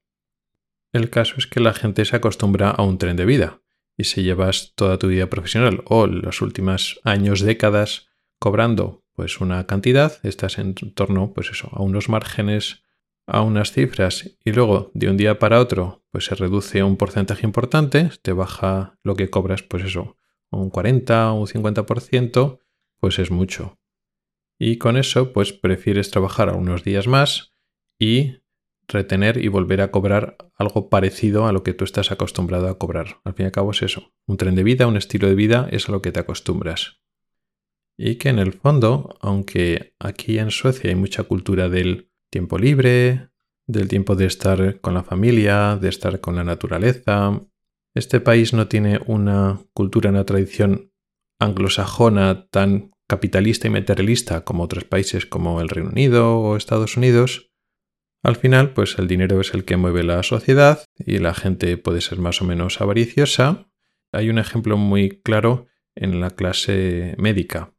el 0.93 1.11
caso 1.11 1.35
es 1.37 1.47
que 1.47 1.61
la 1.61 1.75
gente 1.75 2.05
se 2.07 2.17
acostumbra 2.17 2.71
a 2.71 2.83
un 2.83 2.97
tren 2.97 3.17
de 3.17 3.27
vida 3.27 3.61
y 3.99 4.05
si 4.05 4.23
llevas 4.23 4.73
toda 4.77 4.99
tu 4.99 5.09
vida 5.09 5.29
profesional 5.29 5.83
o 5.85 6.07
los 6.07 6.41
últimos 6.41 7.01
años, 7.05 7.41
décadas 7.43 8.09
cobrando 8.39 9.05
pues 9.21 9.39
una 9.43 9.67
cantidad, 9.67 10.19
estás 10.23 10.57
en 10.57 10.73
torno 10.73 11.35
pues 11.35 11.51
eso, 11.51 11.69
a 11.73 11.83
unos 11.83 12.09
márgenes, 12.09 12.85
a 13.27 13.43
unas 13.43 13.71
cifras 13.71 14.35
y 14.43 14.53
luego 14.53 14.91
de 14.95 15.11
un 15.11 15.19
día 15.19 15.39
para 15.39 15.61
otro 15.61 16.03
pues 16.11 16.25
se 16.25 16.35
reduce 16.35 16.83
un 16.83 16.97
porcentaje 16.97 17.45
importante, 17.45 18.13
te 18.23 18.33
baja 18.33 18.99
lo 19.03 19.17
que 19.17 19.29
cobras 19.29 19.63
pues 19.63 19.85
eso, 19.85 20.17
un 20.51 20.71
40 20.71 21.33
o 21.33 21.41
un 21.41 21.47
50%, 21.47 22.61
pues 22.99 23.19
es 23.19 23.31
mucho. 23.31 23.79
Y 24.59 24.79
con 24.79 24.97
eso, 24.97 25.35
pues 25.35 25.53
prefieres 25.53 26.11
trabajar 26.11 26.55
unos 26.57 26.83
días 26.83 27.07
más 27.07 27.53
y 27.99 28.39
retener 28.89 29.37
y 29.37 29.49
volver 29.49 29.83
a 29.83 29.91
cobrar 29.91 30.39
algo 30.55 30.89
parecido 30.89 31.47
a 31.47 31.53
lo 31.53 31.63
que 31.63 31.75
tú 31.75 31.85
estás 31.85 32.11
acostumbrado 32.11 32.71
a 32.71 32.79
cobrar. 32.79 33.21
Al 33.25 33.35
fin 33.35 33.45
y 33.45 33.49
al 33.49 33.53
cabo 33.53 33.73
es 33.73 33.83
eso. 33.83 34.15
Un 34.27 34.39
tren 34.39 34.55
de 34.55 34.65
vida, 34.65 34.87
un 34.87 34.97
estilo 34.97 35.29
de 35.29 35.35
vida 35.35 35.69
es 35.71 35.91
a 35.91 35.93
lo 35.93 36.01
que 36.01 36.11
te 36.11 36.21
acostumbras. 36.21 37.00
Y 38.03 38.15
que 38.15 38.31
en 38.31 38.39
el 38.39 38.55
fondo, 38.55 39.15
aunque 39.21 39.93
aquí 39.99 40.39
en 40.39 40.51
Suecia 40.51 40.89
hay 40.89 40.97
mucha 40.97 41.25
cultura 41.25 41.69
del 41.69 42.09
tiempo 42.31 42.57
libre, 42.57 43.29
del 43.67 43.89
tiempo 43.89 44.17
de 44.17 44.25
estar 44.25 44.81
con 44.81 44.95
la 44.95 45.03
familia, 45.03 45.77
de 45.77 45.91
estar 45.91 46.19
con 46.19 46.35
la 46.35 46.43
naturaleza, 46.43 47.39
este 47.95 48.21
país 48.21 48.55
no 48.55 48.69
tiene 48.69 49.01
una 49.05 49.61
cultura, 49.75 50.09
una 50.09 50.25
tradición 50.25 50.95
anglosajona 51.39 52.47
tan 52.49 52.93
capitalista 53.07 53.67
y 53.67 53.71
materialista 53.71 54.47
como 54.47 54.63
otros 54.63 54.85
países 54.85 55.27
como 55.27 55.61
el 55.61 55.69
Reino 55.69 55.91
Unido 55.91 56.39
o 56.39 56.57
Estados 56.57 56.97
Unidos. 56.97 57.51
Al 58.23 58.37
final, 58.37 58.73
pues 58.73 58.99
el 58.99 59.09
dinero 59.09 59.43
es 59.43 59.53
el 59.53 59.67
que 59.67 59.77
mueve 59.77 60.05
la 60.05 60.23
sociedad 60.23 60.83
y 60.97 61.19
la 61.19 61.35
gente 61.35 61.77
puede 61.77 62.01
ser 62.01 62.19
más 62.19 62.41
o 62.41 62.47
menos 62.47 62.81
avariciosa. 62.81 63.71
Hay 64.11 64.31
un 64.31 64.39
ejemplo 64.39 64.79
muy 64.79 65.21
claro 65.21 65.67
en 65.95 66.19
la 66.23 66.31
clase 66.31 67.15
médica. 67.19 67.75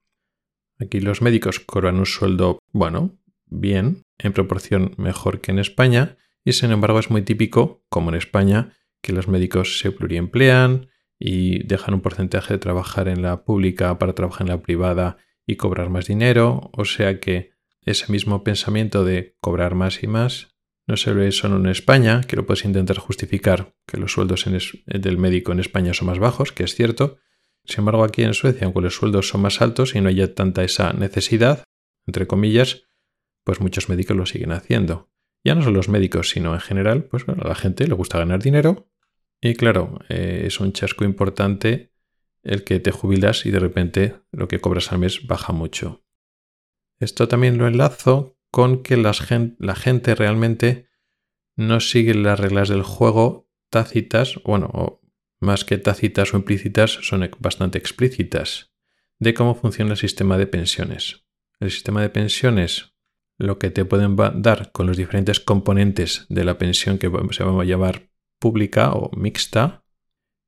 Aquí 0.82 1.00
los 1.00 1.22
médicos 1.22 1.60
cobran 1.60 1.98
un 1.98 2.06
sueldo, 2.06 2.60
bueno, 2.72 3.18
bien, 3.46 4.04
en 4.18 4.34
proporción 4.34 4.94
mejor 4.98 5.40
que 5.40 5.52
en 5.52 5.60
España, 5.60 6.18
y 6.44 6.54
sin 6.54 6.72
embargo 6.72 7.00
es 7.00 7.12
muy 7.12 7.22
típico, 7.22 7.84
como 7.90 8.10
en 8.10 8.16
España, 8.16 8.74
que 9.02 9.14
los 9.14 9.28
médicos 9.28 9.80
se 9.80 9.92
pluriemplean 9.92 10.90
y 11.20 11.64
dejan 11.68 11.94
un 11.94 12.02
porcentaje 12.02 12.56
de 12.56 12.60
trabajar 12.60 13.08
en 13.08 13.22
la 13.22 13.44
pública 13.44 14.00
para 14.00 14.14
trabajar 14.14 14.48
en 14.48 14.54
la 14.54 14.62
privada 14.62 15.18
y 15.46 15.56
cobrar 15.56 15.90
más 15.90 16.08
dinero, 16.08 16.72
o 16.74 16.86
sea 16.86 17.20
que 17.20 17.52
ese 17.84 18.12
mismo 18.12 18.44
pensamiento 18.44 19.06
de 19.06 19.36
cobrar 19.40 19.76
más 19.76 20.02
y 20.02 20.08
más 20.08 20.56
no 20.88 20.98
se 20.98 21.14
ve 21.14 21.32
solo 21.32 21.58
en 21.58 21.68
España, 21.68 22.22
que 22.22 22.36
lo 22.36 22.46
puedes 22.46 22.66
intentar 22.66 22.98
justificar 22.98 23.76
que 23.86 23.98
los 23.98 24.12
sueldos 24.12 24.46
del 24.86 25.18
médico 25.18 25.52
en 25.52 25.60
España 25.60 25.94
son 25.94 26.08
más 26.08 26.20
bajos, 26.20 26.52
que 26.52 26.64
es 26.64 26.74
cierto. 26.74 27.18
Sin 27.66 27.80
embargo, 27.80 28.04
aquí 28.04 28.24
en 28.24 28.34
Suecia, 28.34 28.66
aunque 28.66 28.82
los 28.82 28.96
sueldos 28.96 29.28
son 29.28 29.42
más 29.42 29.62
altos 29.62 29.96
y 29.96 30.02
no 30.02 30.10
haya 30.10 30.34
tanta 30.34 30.64
esa 30.64 30.94
necesidad, 30.94 31.64
entre 32.08 32.28
comillas, 32.28 32.84
pues 33.44 33.62
muchos 33.62 33.90
médicos 33.90 34.18
lo 34.18 34.26
siguen 34.26 34.52
haciendo. 34.52 35.10
Ya 35.44 35.56
no 35.56 35.62
son 35.64 35.74
los 35.74 35.90
médicos, 35.90 36.30
sino 36.30 36.54
en 36.54 36.60
general, 36.60 37.06
pues 37.06 37.24
a 37.28 37.48
la 37.48 37.56
gente 37.56 37.88
le 37.88 37.94
gusta 37.94 38.20
ganar 38.20 38.42
dinero 38.42 38.92
y 39.42 39.56
claro, 39.56 40.00
eh, 40.10 40.44
es 40.46 40.60
un 40.60 40.72
chasco 40.72 41.04
importante 41.04 41.92
el 42.44 42.64
que 42.64 42.80
te 42.80 42.92
jubilas 42.92 43.46
y 43.46 43.52
de 43.52 43.60
repente 43.60 44.16
lo 44.32 44.48
que 44.48 44.60
cobras 44.60 44.92
al 44.92 45.00
mes 45.00 45.26
baja 45.26 45.52
mucho. 45.52 46.04
Esto 47.00 47.28
también 47.28 47.58
lo 47.58 47.68
enlazo 47.68 48.38
con 48.52 48.84
que 48.84 48.98
la 48.98 49.76
gente 49.76 50.14
realmente 50.14 50.90
no 51.56 51.80
sigue 51.80 52.14
las 52.14 52.40
reglas 52.40 52.70
del 52.70 52.84
juego 52.84 53.50
tácitas, 53.70 54.40
bueno, 54.44 55.01
más 55.42 55.66
que 55.66 55.78
tácitas 55.78 56.34
o 56.34 56.38
implícitas, 56.38 57.00
son 57.02 57.30
bastante 57.40 57.78
explícitas, 57.78 58.72
de 59.20 59.34
cómo 59.34 59.56
funciona 59.56 59.92
el 59.92 59.98
sistema 59.98 60.38
de 60.38 60.48
pensiones. 60.48 61.26
El 61.60 61.72
sistema 61.72 62.02
de 62.02 62.10
pensiones, 62.10 62.94
lo 63.38 63.60
que 63.60 63.72
te 63.72 63.84
pueden 63.84 64.16
dar 64.16 64.72
con 64.72 64.88
los 64.88 64.98
diferentes 64.98 65.40
componentes 65.40 66.26
de 66.30 66.46
la 66.46 66.58
pensión 66.58 66.98
que 66.98 67.12
se 67.32 67.44
va 67.44 67.62
a 67.62 67.66
llamar 67.66 68.10
pública 68.40 68.94
o 68.94 69.12
mixta, 69.16 69.84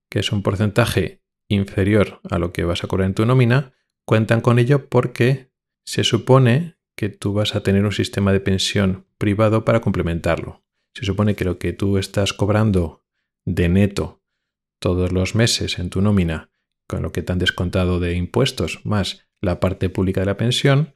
que 0.09 0.19
es 0.19 0.31
un 0.31 0.43
porcentaje 0.43 1.21
inferior 1.49 2.21
a 2.29 2.37
lo 2.37 2.53
que 2.53 2.63
vas 2.63 2.83
a 2.83 2.87
cobrar 2.87 3.07
en 3.07 3.15
tu 3.15 3.25
nómina, 3.25 3.73
cuentan 4.05 4.41
con 4.41 4.59
ello 4.59 4.87
porque 4.89 5.51
se 5.85 6.03
supone 6.03 6.77
que 6.95 7.09
tú 7.09 7.33
vas 7.33 7.55
a 7.55 7.63
tener 7.63 7.85
un 7.85 7.91
sistema 7.91 8.31
de 8.31 8.39
pensión 8.39 9.05
privado 9.17 9.65
para 9.65 9.81
complementarlo. 9.81 10.63
Se 10.93 11.05
supone 11.05 11.35
que 11.35 11.45
lo 11.45 11.57
que 11.57 11.73
tú 11.73 11.97
estás 11.97 12.33
cobrando 12.33 13.03
de 13.45 13.69
neto 13.69 14.22
todos 14.83 15.13
los 15.13 15.33
meses 15.33 15.79
en 15.79 15.89
tu 15.89 16.01
nómina, 16.01 16.49
con 16.87 17.03
lo 17.03 17.13
que 17.13 17.21
te 17.21 17.31
han 17.31 17.39
descontado 17.39 18.01
de 18.01 18.15
impuestos, 18.15 18.81
más 18.83 19.25
la 19.39 19.61
parte 19.61 19.87
pública 19.87 20.19
de 20.19 20.25
la 20.25 20.35
pensión, 20.35 20.93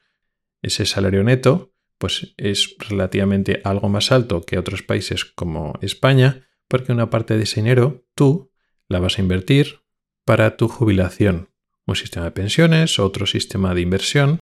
ese 0.61 0.85
salario 0.85 1.23
neto, 1.23 1.73
pues 1.97 2.33
es 2.35 2.75
relativamente 2.79 3.61
algo 3.63 3.87
más 3.87 4.11
alto 4.11 4.41
que 4.41 4.57
otros 4.57 4.83
países 4.83 5.23
como 5.23 5.79
España, 5.81 6.49
porque 6.67 6.91
una 6.91 7.09
parte 7.09 7.37
de 7.37 7.43
ese 7.43 7.61
dinero 7.61 8.05
tú 8.13 8.51
la 8.89 8.99
vas 8.99 9.19
a 9.19 9.21
invertir 9.21 9.79
para 10.25 10.57
tu 10.57 10.67
jubilación, 10.67 11.53
un 11.85 11.95
sistema 11.95 12.25
de 12.25 12.31
pensiones, 12.31 12.99
otro 12.99 13.25
sistema 13.25 13.73
de 13.73 13.79
inversión, 13.79 14.39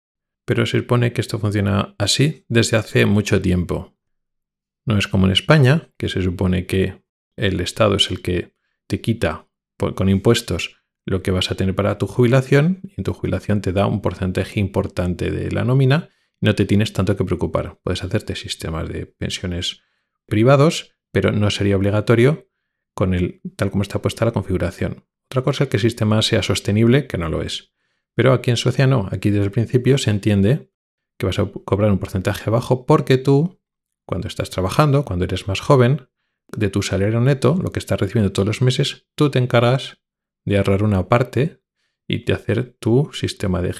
pero 0.44 0.66
se 0.66 0.80
supone 0.80 1.14
que 1.14 1.22
esto 1.22 1.40
funciona 1.40 1.96
así 1.98 2.44
desde 2.50 2.76
hace 2.76 3.06
mucho 3.06 3.42
tiempo. 3.42 3.96
No 4.86 4.98
es 4.98 5.08
como 5.08 5.28
en 5.28 5.32
España, 5.32 5.94
que 5.98 6.10
se 6.10 6.22
supone 6.22 6.66
que 6.66 7.02
el 7.38 7.62
Estado 7.62 7.96
es 7.96 8.12
el 8.12 8.22
que 8.22 8.59
te 8.90 9.00
quita 9.02 9.48
con 9.78 10.10
impuestos 10.10 10.82
lo 11.06 11.24
que 11.24 11.32
vas 11.32 11.52
a 11.52 11.56
tener 11.56 11.76
para 11.76 11.98
tu 11.98 12.08
jubilación 12.08 12.82
y 12.84 12.96
en 12.98 13.04
tu 13.04 13.14
jubilación 13.14 13.62
te 13.62 13.72
da 13.72 13.88
un 13.88 14.02
porcentaje 14.02 14.60
importante 14.60 15.32
de 15.32 15.52
la 15.52 15.64
nómina 15.64 16.10
no 16.42 16.56
te 16.56 16.66
tienes 16.66 16.94
tanto 16.94 17.18
que 17.18 17.26
preocupar. 17.26 17.80
Puedes 17.84 18.04
hacerte 18.04 18.36
sistemas 18.36 18.88
de 18.88 19.06
pensiones 19.06 19.82
privados, 20.26 20.96
pero 21.12 21.32
no 21.32 21.50
sería 21.50 21.76
obligatorio 21.76 22.50
con 22.94 23.14
el 23.14 23.42
tal 23.56 23.72
como 23.72 23.84
está 23.84 24.02
puesta 24.02 24.26
la 24.26 24.32
configuración. 24.32 25.06
Otra 25.30 25.44
cosa 25.44 25.66
es 25.66 25.70
que 25.70 25.78
el 25.78 25.82
sistema 25.82 26.22
sea 26.22 26.42
sostenible, 26.42 27.08
que 27.08 27.18
no 27.18 27.30
lo 27.30 27.42
es. 27.42 27.74
Pero 28.16 28.34
aquí 28.34 28.52
en 28.52 28.58
Suecia 28.58 28.88
no, 28.88 29.08
aquí 29.12 29.30
desde 29.30 29.46
el 29.46 29.52
principio 29.52 29.98
se 29.98 30.12
entiende 30.12 30.72
que 31.18 31.26
vas 31.26 31.40
a 31.40 31.46
cobrar 31.46 31.92
un 31.92 32.00
porcentaje 32.00 32.50
bajo 32.50 32.86
porque 32.86 33.18
tú, 33.18 33.62
cuando 34.06 34.28
estás 34.28 34.50
trabajando, 34.50 35.06
cuando 35.06 35.26
eres 35.26 35.48
más 35.48 35.60
joven, 35.60 36.08
de 36.56 36.70
tu 36.70 36.82
salario 36.82 37.20
neto, 37.22 37.58
lo 37.62 37.72
que 37.72 37.80
estás 37.80 38.00
recibiendo 38.00 38.32
todos 38.32 38.48
los 38.48 38.62
meses, 38.62 39.08
tú 39.16 39.30
te 39.30 39.40
encargas 39.40 40.00
de 40.46 40.58
ahorrar 40.58 40.84
una 40.84 41.08
parte 41.08 41.62
y 42.08 42.24
de 42.24 42.34
hacer 42.34 42.76
tu 42.80 43.12
sistema 43.14 43.62
de, 43.62 43.74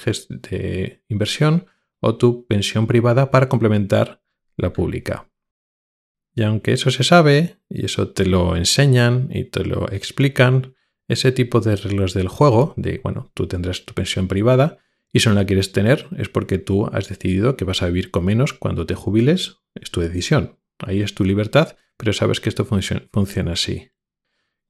de 0.50 1.02
inversión 1.08 1.66
o 2.00 2.16
tu 2.16 2.46
pensión 2.46 2.86
privada 2.86 3.30
para 3.30 3.48
complementar 3.48 4.22
la 4.56 4.72
pública. 4.72 5.28
Y 6.34 6.42
aunque 6.42 6.72
eso 6.72 6.90
se 6.90 7.02
sabe, 7.02 7.58
y 7.68 7.84
eso 7.84 8.10
te 8.10 8.24
lo 8.24 8.56
enseñan 8.56 9.28
y 9.32 9.44
te 9.44 9.64
lo 9.64 9.90
explican, 9.90 10.74
ese 11.08 11.32
tipo 11.32 11.60
de 11.60 11.74
reglas 11.74 12.14
del 12.14 12.28
juego, 12.28 12.72
de, 12.76 13.00
bueno, 13.02 13.32
tú 13.34 13.48
tendrás 13.48 13.84
tu 13.84 13.94
pensión 13.94 14.28
privada 14.28 14.78
y 15.12 15.20
si 15.20 15.28
no 15.28 15.34
la 15.34 15.44
quieres 15.44 15.72
tener 15.72 16.06
es 16.16 16.28
porque 16.28 16.58
tú 16.58 16.86
has 16.86 17.08
decidido 17.08 17.56
que 17.56 17.64
vas 17.64 17.82
a 17.82 17.86
vivir 17.86 18.12
con 18.12 18.24
menos 18.24 18.52
cuando 18.52 18.86
te 18.86 18.94
jubiles, 18.94 19.56
es 19.74 19.90
tu 19.90 20.00
decisión. 20.00 20.56
Ahí 20.78 21.02
es 21.02 21.14
tu 21.14 21.24
libertad, 21.24 21.76
pero 22.00 22.14
sabes 22.14 22.40
que 22.40 22.48
esto 22.48 22.64
funciona 22.64 23.52
así. 23.52 23.90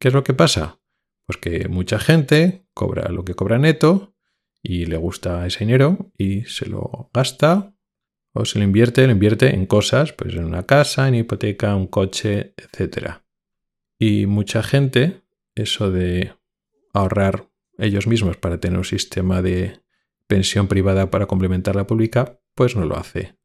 ¿Qué 0.01 0.09
es 0.09 0.15
lo 0.15 0.25
que 0.25 0.35
pasa? 0.35 0.81
Pues 1.27 1.39
que 1.39 1.69
mucha 1.69 2.01
gente 2.01 2.67
cobra 2.75 3.09
lo 3.09 3.25
que 3.25 3.35
cobra 3.35 3.57
neto 3.57 4.17
y 4.61 4.87
le 4.87 4.97
gusta 4.97 5.47
ese 5.47 5.61
dinero 5.61 6.11
y 6.19 6.43
se 6.47 6.67
lo 6.67 7.09
gasta 7.15 7.73
o 8.33 8.45
se 8.45 8.59
lo 8.59 8.65
invierte, 8.65 9.07
lo 9.07 9.13
invierte 9.13 9.55
en 9.55 9.67
cosas, 9.67 10.13
pues 10.13 10.35
en 10.35 10.45
una 10.45 10.67
casa, 10.67 11.07
en 11.07 11.15
hipoteca, 11.15 11.77
un 11.77 11.87
coche, 11.87 12.55
etc. 12.57 13.19
Y 13.97 14.27
mucha 14.27 14.65
gente, 14.65 15.23
eso 15.55 15.93
de 15.93 16.33
ahorrar 16.93 17.49
ellos 17.79 18.09
mismos 18.09 18.39
para 18.39 18.59
tener 18.59 18.77
un 18.77 18.85
sistema 18.85 19.41
de 19.41 19.81
pensión 20.27 20.67
privada 20.67 21.13
para 21.13 21.27
complementar 21.27 21.77
la 21.77 21.87
pública, 21.87 22.41
pues 22.57 22.75
no 22.75 22.87
lo 22.87 22.97
hace 22.97 23.40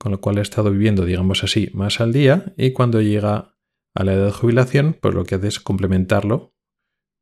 con 0.00 0.12
lo 0.12 0.20
cual 0.22 0.38
he 0.38 0.40
estado 0.40 0.70
viviendo, 0.70 1.04
digamos 1.04 1.44
así, 1.44 1.68
más 1.74 2.00
al 2.00 2.10
día 2.10 2.54
y 2.56 2.70
cuando 2.72 3.02
llega 3.02 3.54
a 3.94 4.04
la 4.04 4.14
edad 4.14 4.26
de 4.26 4.32
jubilación, 4.32 4.96
pues 4.98 5.14
lo 5.14 5.24
que 5.24 5.34
hace 5.34 5.48
es 5.48 5.60
complementarlo 5.60 6.54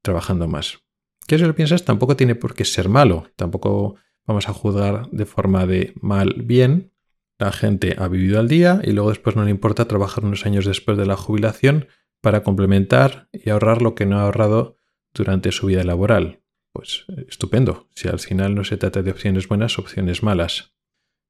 trabajando 0.05 0.47
más. 0.47 0.79
¿Qué 1.27 1.39
si 1.39 1.45
lo 1.45 1.57
piensas? 1.57 1.85
Tampoco 1.85 2.15
tiene 2.17 2.37
por 2.37 2.55
qué 2.55 2.65
ser 2.65 2.89
malo, 2.89 3.27
tampoco 3.35 3.97
vamos 4.29 4.49
a 4.49 4.53
juzgar 4.53 5.11
de 5.11 5.27
forma 5.27 5.67
de 5.67 5.93
mal 6.01 6.43
bien. 6.45 6.93
La 7.37 7.51
gente 7.51 7.97
ha 7.99 8.07
vivido 8.07 8.39
al 8.39 8.47
día 8.47 8.81
y 8.85 8.93
luego 8.93 9.11
después 9.11 9.35
no 9.35 9.45
le 9.45 9.51
importa 9.51 9.87
trabajar 9.87 10.25
unos 10.25 10.47
años 10.47 10.65
después 10.65 10.97
de 10.97 11.07
la 11.07 11.17
jubilación 11.17 11.89
para 12.21 12.45
complementar 12.45 13.29
y 13.33 13.51
ahorrar 13.51 13.83
lo 13.83 13.97
que 13.97 14.07
no 14.07 14.21
ha 14.21 14.23
ahorrado 14.23 14.77
durante 15.13 15.51
su 15.51 15.67
vida 15.67 15.83
laboral. 15.83 16.43
Pues 16.73 17.07
estupendo, 17.27 17.89
si 17.97 18.07
al 18.07 18.21
final 18.21 18.55
no 18.55 18.63
se 18.63 18.77
trata 18.77 19.03
de 19.03 19.11
opciones 19.11 19.49
buenas, 19.49 19.81
opciones 19.81 20.23
malas. 20.23 20.77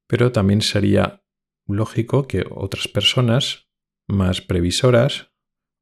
Pero 0.07 0.31
también 0.31 0.61
sería 0.61 1.23
lógico 1.69 2.27
que 2.27 2.45
otras 2.51 2.89
personas 2.89 3.69
más 4.07 4.41
previsoras 4.41 5.31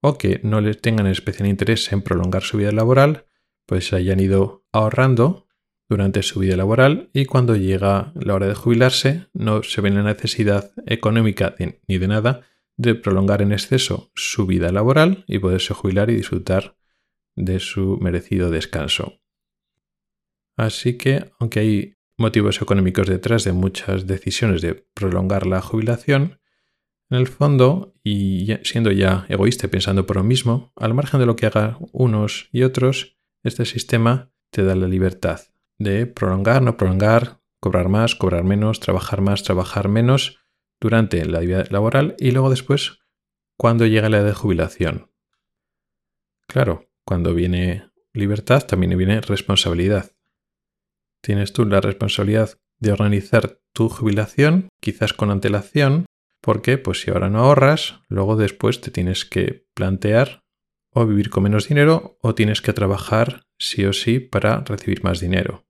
o 0.03 0.19
que 0.19 0.41
no 0.43 0.61
les 0.61 0.81
tengan 0.81 1.07
especial 1.07 1.49
interés 1.49 1.93
en 1.93 2.03
prolongar 2.03 2.43
su 2.43 2.59
vida 2.59 2.73
laboral, 2.73 3.27
pues 3.67 3.93
hayan 3.93 4.21
ido 4.21 4.67
ahorrando 4.73 5.47
durante 5.89 6.23
su 6.23 6.41
vida 6.41 6.57
laboral 6.57 7.11
y 7.13 7.27
cuando 7.27 7.57
llega 7.57 8.13
la 8.15 8.35
hora 8.35 8.47
de 8.47 8.55
jubilarse 8.55 9.29
no 9.33 9.63
se 9.63 9.81
ven 9.81 9.95
la 9.95 10.03
necesidad 10.03 10.73
económica 10.87 11.55
ni 11.87 11.99
de 11.99 12.09
nada 12.09 12.43
de 12.77 12.95
prolongar 12.95 13.43
en 13.43 13.53
exceso 13.53 14.11
su 14.15 14.47
vida 14.47 14.71
laboral 14.73 15.25
y 15.27 15.39
poderse 15.39 15.75
jubilar 15.75 16.11
y 16.11 16.17
disfrutar 16.17 16.77
de 17.35 17.61
su 17.61 17.99
merecido 18.01 18.51
descanso. 18.51 19.21
Así 20.57 20.97
que, 20.97 21.31
aunque 21.39 21.61
hay 21.61 21.96
motivos 22.17 22.61
económicos 22.63 23.07
detrás 23.07 23.45
de 23.45 23.53
muchas 23.53 24.07
decisiones 24.07 24.63
de 24.63 24.75
prolongar 24.75 25.47
la 25.47 25.61
jubilación, 25.61 26.41
en 27.09 27.19
el 27.19 27.29
fondo, 27.29 27.95
y 28.03 28.49
siendo 28.65 28.91
ya 28.91 29.27
egoísta 29.29 29.69
pensando 29.69 30.07
por 30.07 30.17
lo 30.17 30.25
mismo, 30.25 30.73
al 30.77 30.95
margen 30.95 31.21
de 31.21 31.27
lo 31.27 31.37
que 31.37 31.47
hagan 31.47 31.77
unos 31.93 32.49
y 32.53 32.63
otros, 32.63 33.17
este 33.45 33.65
sistema 33.65 34.33
te 34.51 34.65
da 34.65 34.75
la 34.75 34.89
libertad 34.89 35.41
de 35.79 36.07
prolongar, 36.07 36.63
no 36.63 36.77
prolongar, 36.77 37.41
cobrar 37.61 37.89
más, 37.89 38.15
cobrar 38.15 38.45
menos, 38.45 38.81
trabajar 38.81 39.21
más, 39.21 39.43
trabajar 39.43 39.89
menos 39.89 40.39
durante 40.81 41.25
la 41.27 41.41
vida 41.41 41.65
laboral 41.71 42.17
y 42.19 42.33
luego 42.33 42.51
después 42.51 42.99
cuando 43.57 43.87
llega 43.87 44.09
la 44.09 44.19
edad 44.19 44.27
de 44.27 44.35
jubilación. 44.35 45.13
Claro, 46.49 46.89
cuando 47.05 47.35
viene 47.35 47.91
libertad 48.13 48.67
también 48.67 48.97
viene 48.97 49.21
responsabilidad 49.21 50.16
tienes 51.27 51.53
tú 51.53 51.65
la 51.65 51.81
responsabilidad 51.81 52.57
de 52.79 52.93
organizar 52.93 53.59
tu 53.73 53.89
jubilación, 53.89 54.69
quizás 54.81 55.13
con 55.13 55.33
antelación, 55.33 56.07
porque 56.41 56.79
pues 56.79 57.01
si 57.01 57.11
ahora 57.11 57.29
no 57.29 57.41
ahorras, 57.41 58.01
luego 58.09 58.37
después 58.37 58.81
te 58.81 58.93
tienes 58.93 59.25
que 59.25 59.67
plantear 59.75 60.45
o 60.93 61.05
vivir 61.05 61.29
con 61.29 61.43
menos 61.43 61.67
dinero 61.67 62.17
o 62.23 62.37
tienes 62.37 62.63
que 62.63 62.73
trabajar 62.73 63.43
sí 63.59 63.85
o 63.85 63.93
sí 63.93 64.21
para 64.21 64.61
recibir 64.61 65.03
más 65.03 65.19
dinero. 65.19 65.67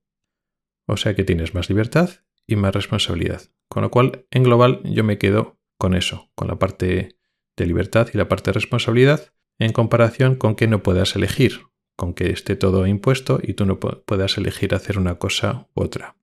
O 0.85 0.95
sea 0.95 1.15
que 1.15 1.23
tienes 1.23 1.55
más 1.55 1.69
libertad 1.69 2.11
y 2.45 2.55
más 2.55 2.75
responsabilidad. 2.75 3.41
Con 3.67 3.81
lo 3.81 3.89
cual, 3.89 4.27
en 4.29 4.43
global, 4.43 4.81
yo 4.83 5.03
me 5.03 5.17
quedo 5.17 5.59
con 5.79 5.95
eso, 5.95 6.29
con 6.35 6.47
la 6.49 6.59
parte 6.59 7.17
de 7.57 7.65
libertad 7.65 8.09
y 8.13 8.17
la 8.17 8.27
parte 8.27 8.51
de 8.51 8.53
responsabilidad, 8.53 9.33
en 9.57 9.73
comparación 9.73 10.35
con 10.35 10.53
que 10.53 10.67
no 10.67 10.83
puedas 10.83 11.15
elegir 11.15 11.66
con 11.97 12.13
que 12.13 12.29
esté 12.29 12.55
todo 12.55 12.87
impuesto 12.87 13.39
y 13.43 13.53
tú 13.53 13.65
no 13.65 13.79
puedas 13.79 14.37
elegir 14.37 14.73
hacer 14.73 14.97
una 14.97 15.15
cosa 15.15 15.67
u 15.75 15.81
otra. 15.81 16.15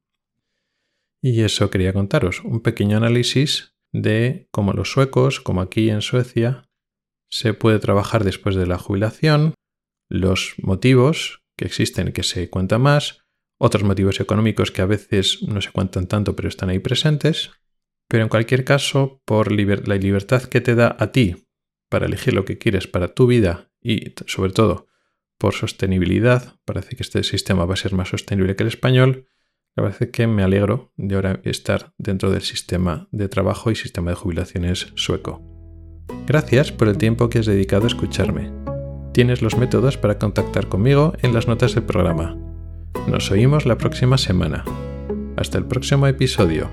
Y 1.21 1.43
eso 1.43 1.71
quería 1.71 1.93
contaros, 1.93 2.43
un 2.45 2.61
pequeño 2.61 2.97
análisis 2.97 3.75
de 3.93 4.49
cómo 4.51 4.73
los 4.73 4.93
suecos, 4.93 5.41
como 5.41 5.61
aquí 5.61 5.91
en 5.91 6.01
Suecia, 6.01 6.69
se 7.31 7.55
puede 7.55 7.79
trabajar 7.79 8.25
después 8.25 8.55
de 8.55 8.67
la 8.67 8.79
jubilación, 8.79 9.55
los 10.09 10.55
motivos 10.59 11.43
que 11.57 11.65
existen 11.65 12.13
que 12.13 12.23
se 12.23 12.51
cuentan 12.51 12.83
más, 12.83 13.25
otros 13.59 13.85
motivos 13.85 14.21
económicos 14.21 14.71
que 14.71 14.83
a 14.83 14.87
veces 14.87 15.43
no 15.43 15.61
se 15.61 15.73
cuentan 15.73 16.07
tanto 16.07 16.37
pero 16.37 16.49
están 16.49 16.69
ahí 16.69 16.79
presentes, 16.79 17.51
pero 18.09 18.23
en 18.23 18.29
cualquier 18.29 18.65
caso, 18.65 19.21
por 19.25 19.51
la 19.51 19.97
libertad 19.97 20.43
que 20.45 20.61
te 20.61 20.75
da 20.75 20.97
a 20.99 21.11
ti 21.11 21.47
para 21.91 22.07
elegir 22.07 22.35
lo 22.35 22.45
que 22.45 22.59
quieres 22.59 22.87
para 22.87 23.15
tu 23.15 23.27
vida 23.27 23.71
y 23.81 24.13
sobre 24.27 24.53
todo 24.53 24.89
por 25.39 25.55
sostenibilidad, 25.55 26.57
parece 26.65 26.97
que 26.97 27.03
este 27.03 27.23
sistema 27.23 27.65
va 27.65 27.75
a 27.75 27.79
ser 27.79 27.95
más 27.95 28.09
sostenible 28.09 28.57
que 28.57 28.63
el 28.63 28.69
español, 28.69 29.27
me 29.77 29.83
parece 29.83 30.11
que 30.11 30.27
me 30.27 30.45
alegro 30.45 30.93
de 30.97 31.17
ahora 31.17 31.41
estar 31.45 31.93
dentro 31.99 32.31
del 32.31 32.43
sistema 32.43 33.09
de 33.11 33.29
trabajo 33.29 33.71
y 33.71 33.75
sistema 33.75 34.11
de 34.11 34.17
jubilaciones 34.17 34.93
sueco. 34.95 35.43
Gracias 36.27 36.71
por 36.71 36.89
el 36.89 36.97
tiempo 36.97 37.29
que 37.29 37.41
has 37.41 37.47
dedicado 37.47 37.85
a 37.85 37.89
escucharme. 37.89 38.53
Tienes 39.13 39.43
los 39.43 39.57
métodos 39.57 39.97
para 39.97 40.19
contactar 40.19 40.69
conmigo 40.69 41.13
en 41.23 41.35
las 41.35 41.49
notas 41.49 41.75
del 41.75 41.85
programa. 41.85 42.37
Nos 43.09 43.31
oímos 43.31 43.67
la 43.67 43.77
próxima 43.77 44.17
semana. 44.17 44.65
Hasta 45.37 45.59
el 45.59 45.67
próximo 45.67 46.07
episodio. 46.07 46.71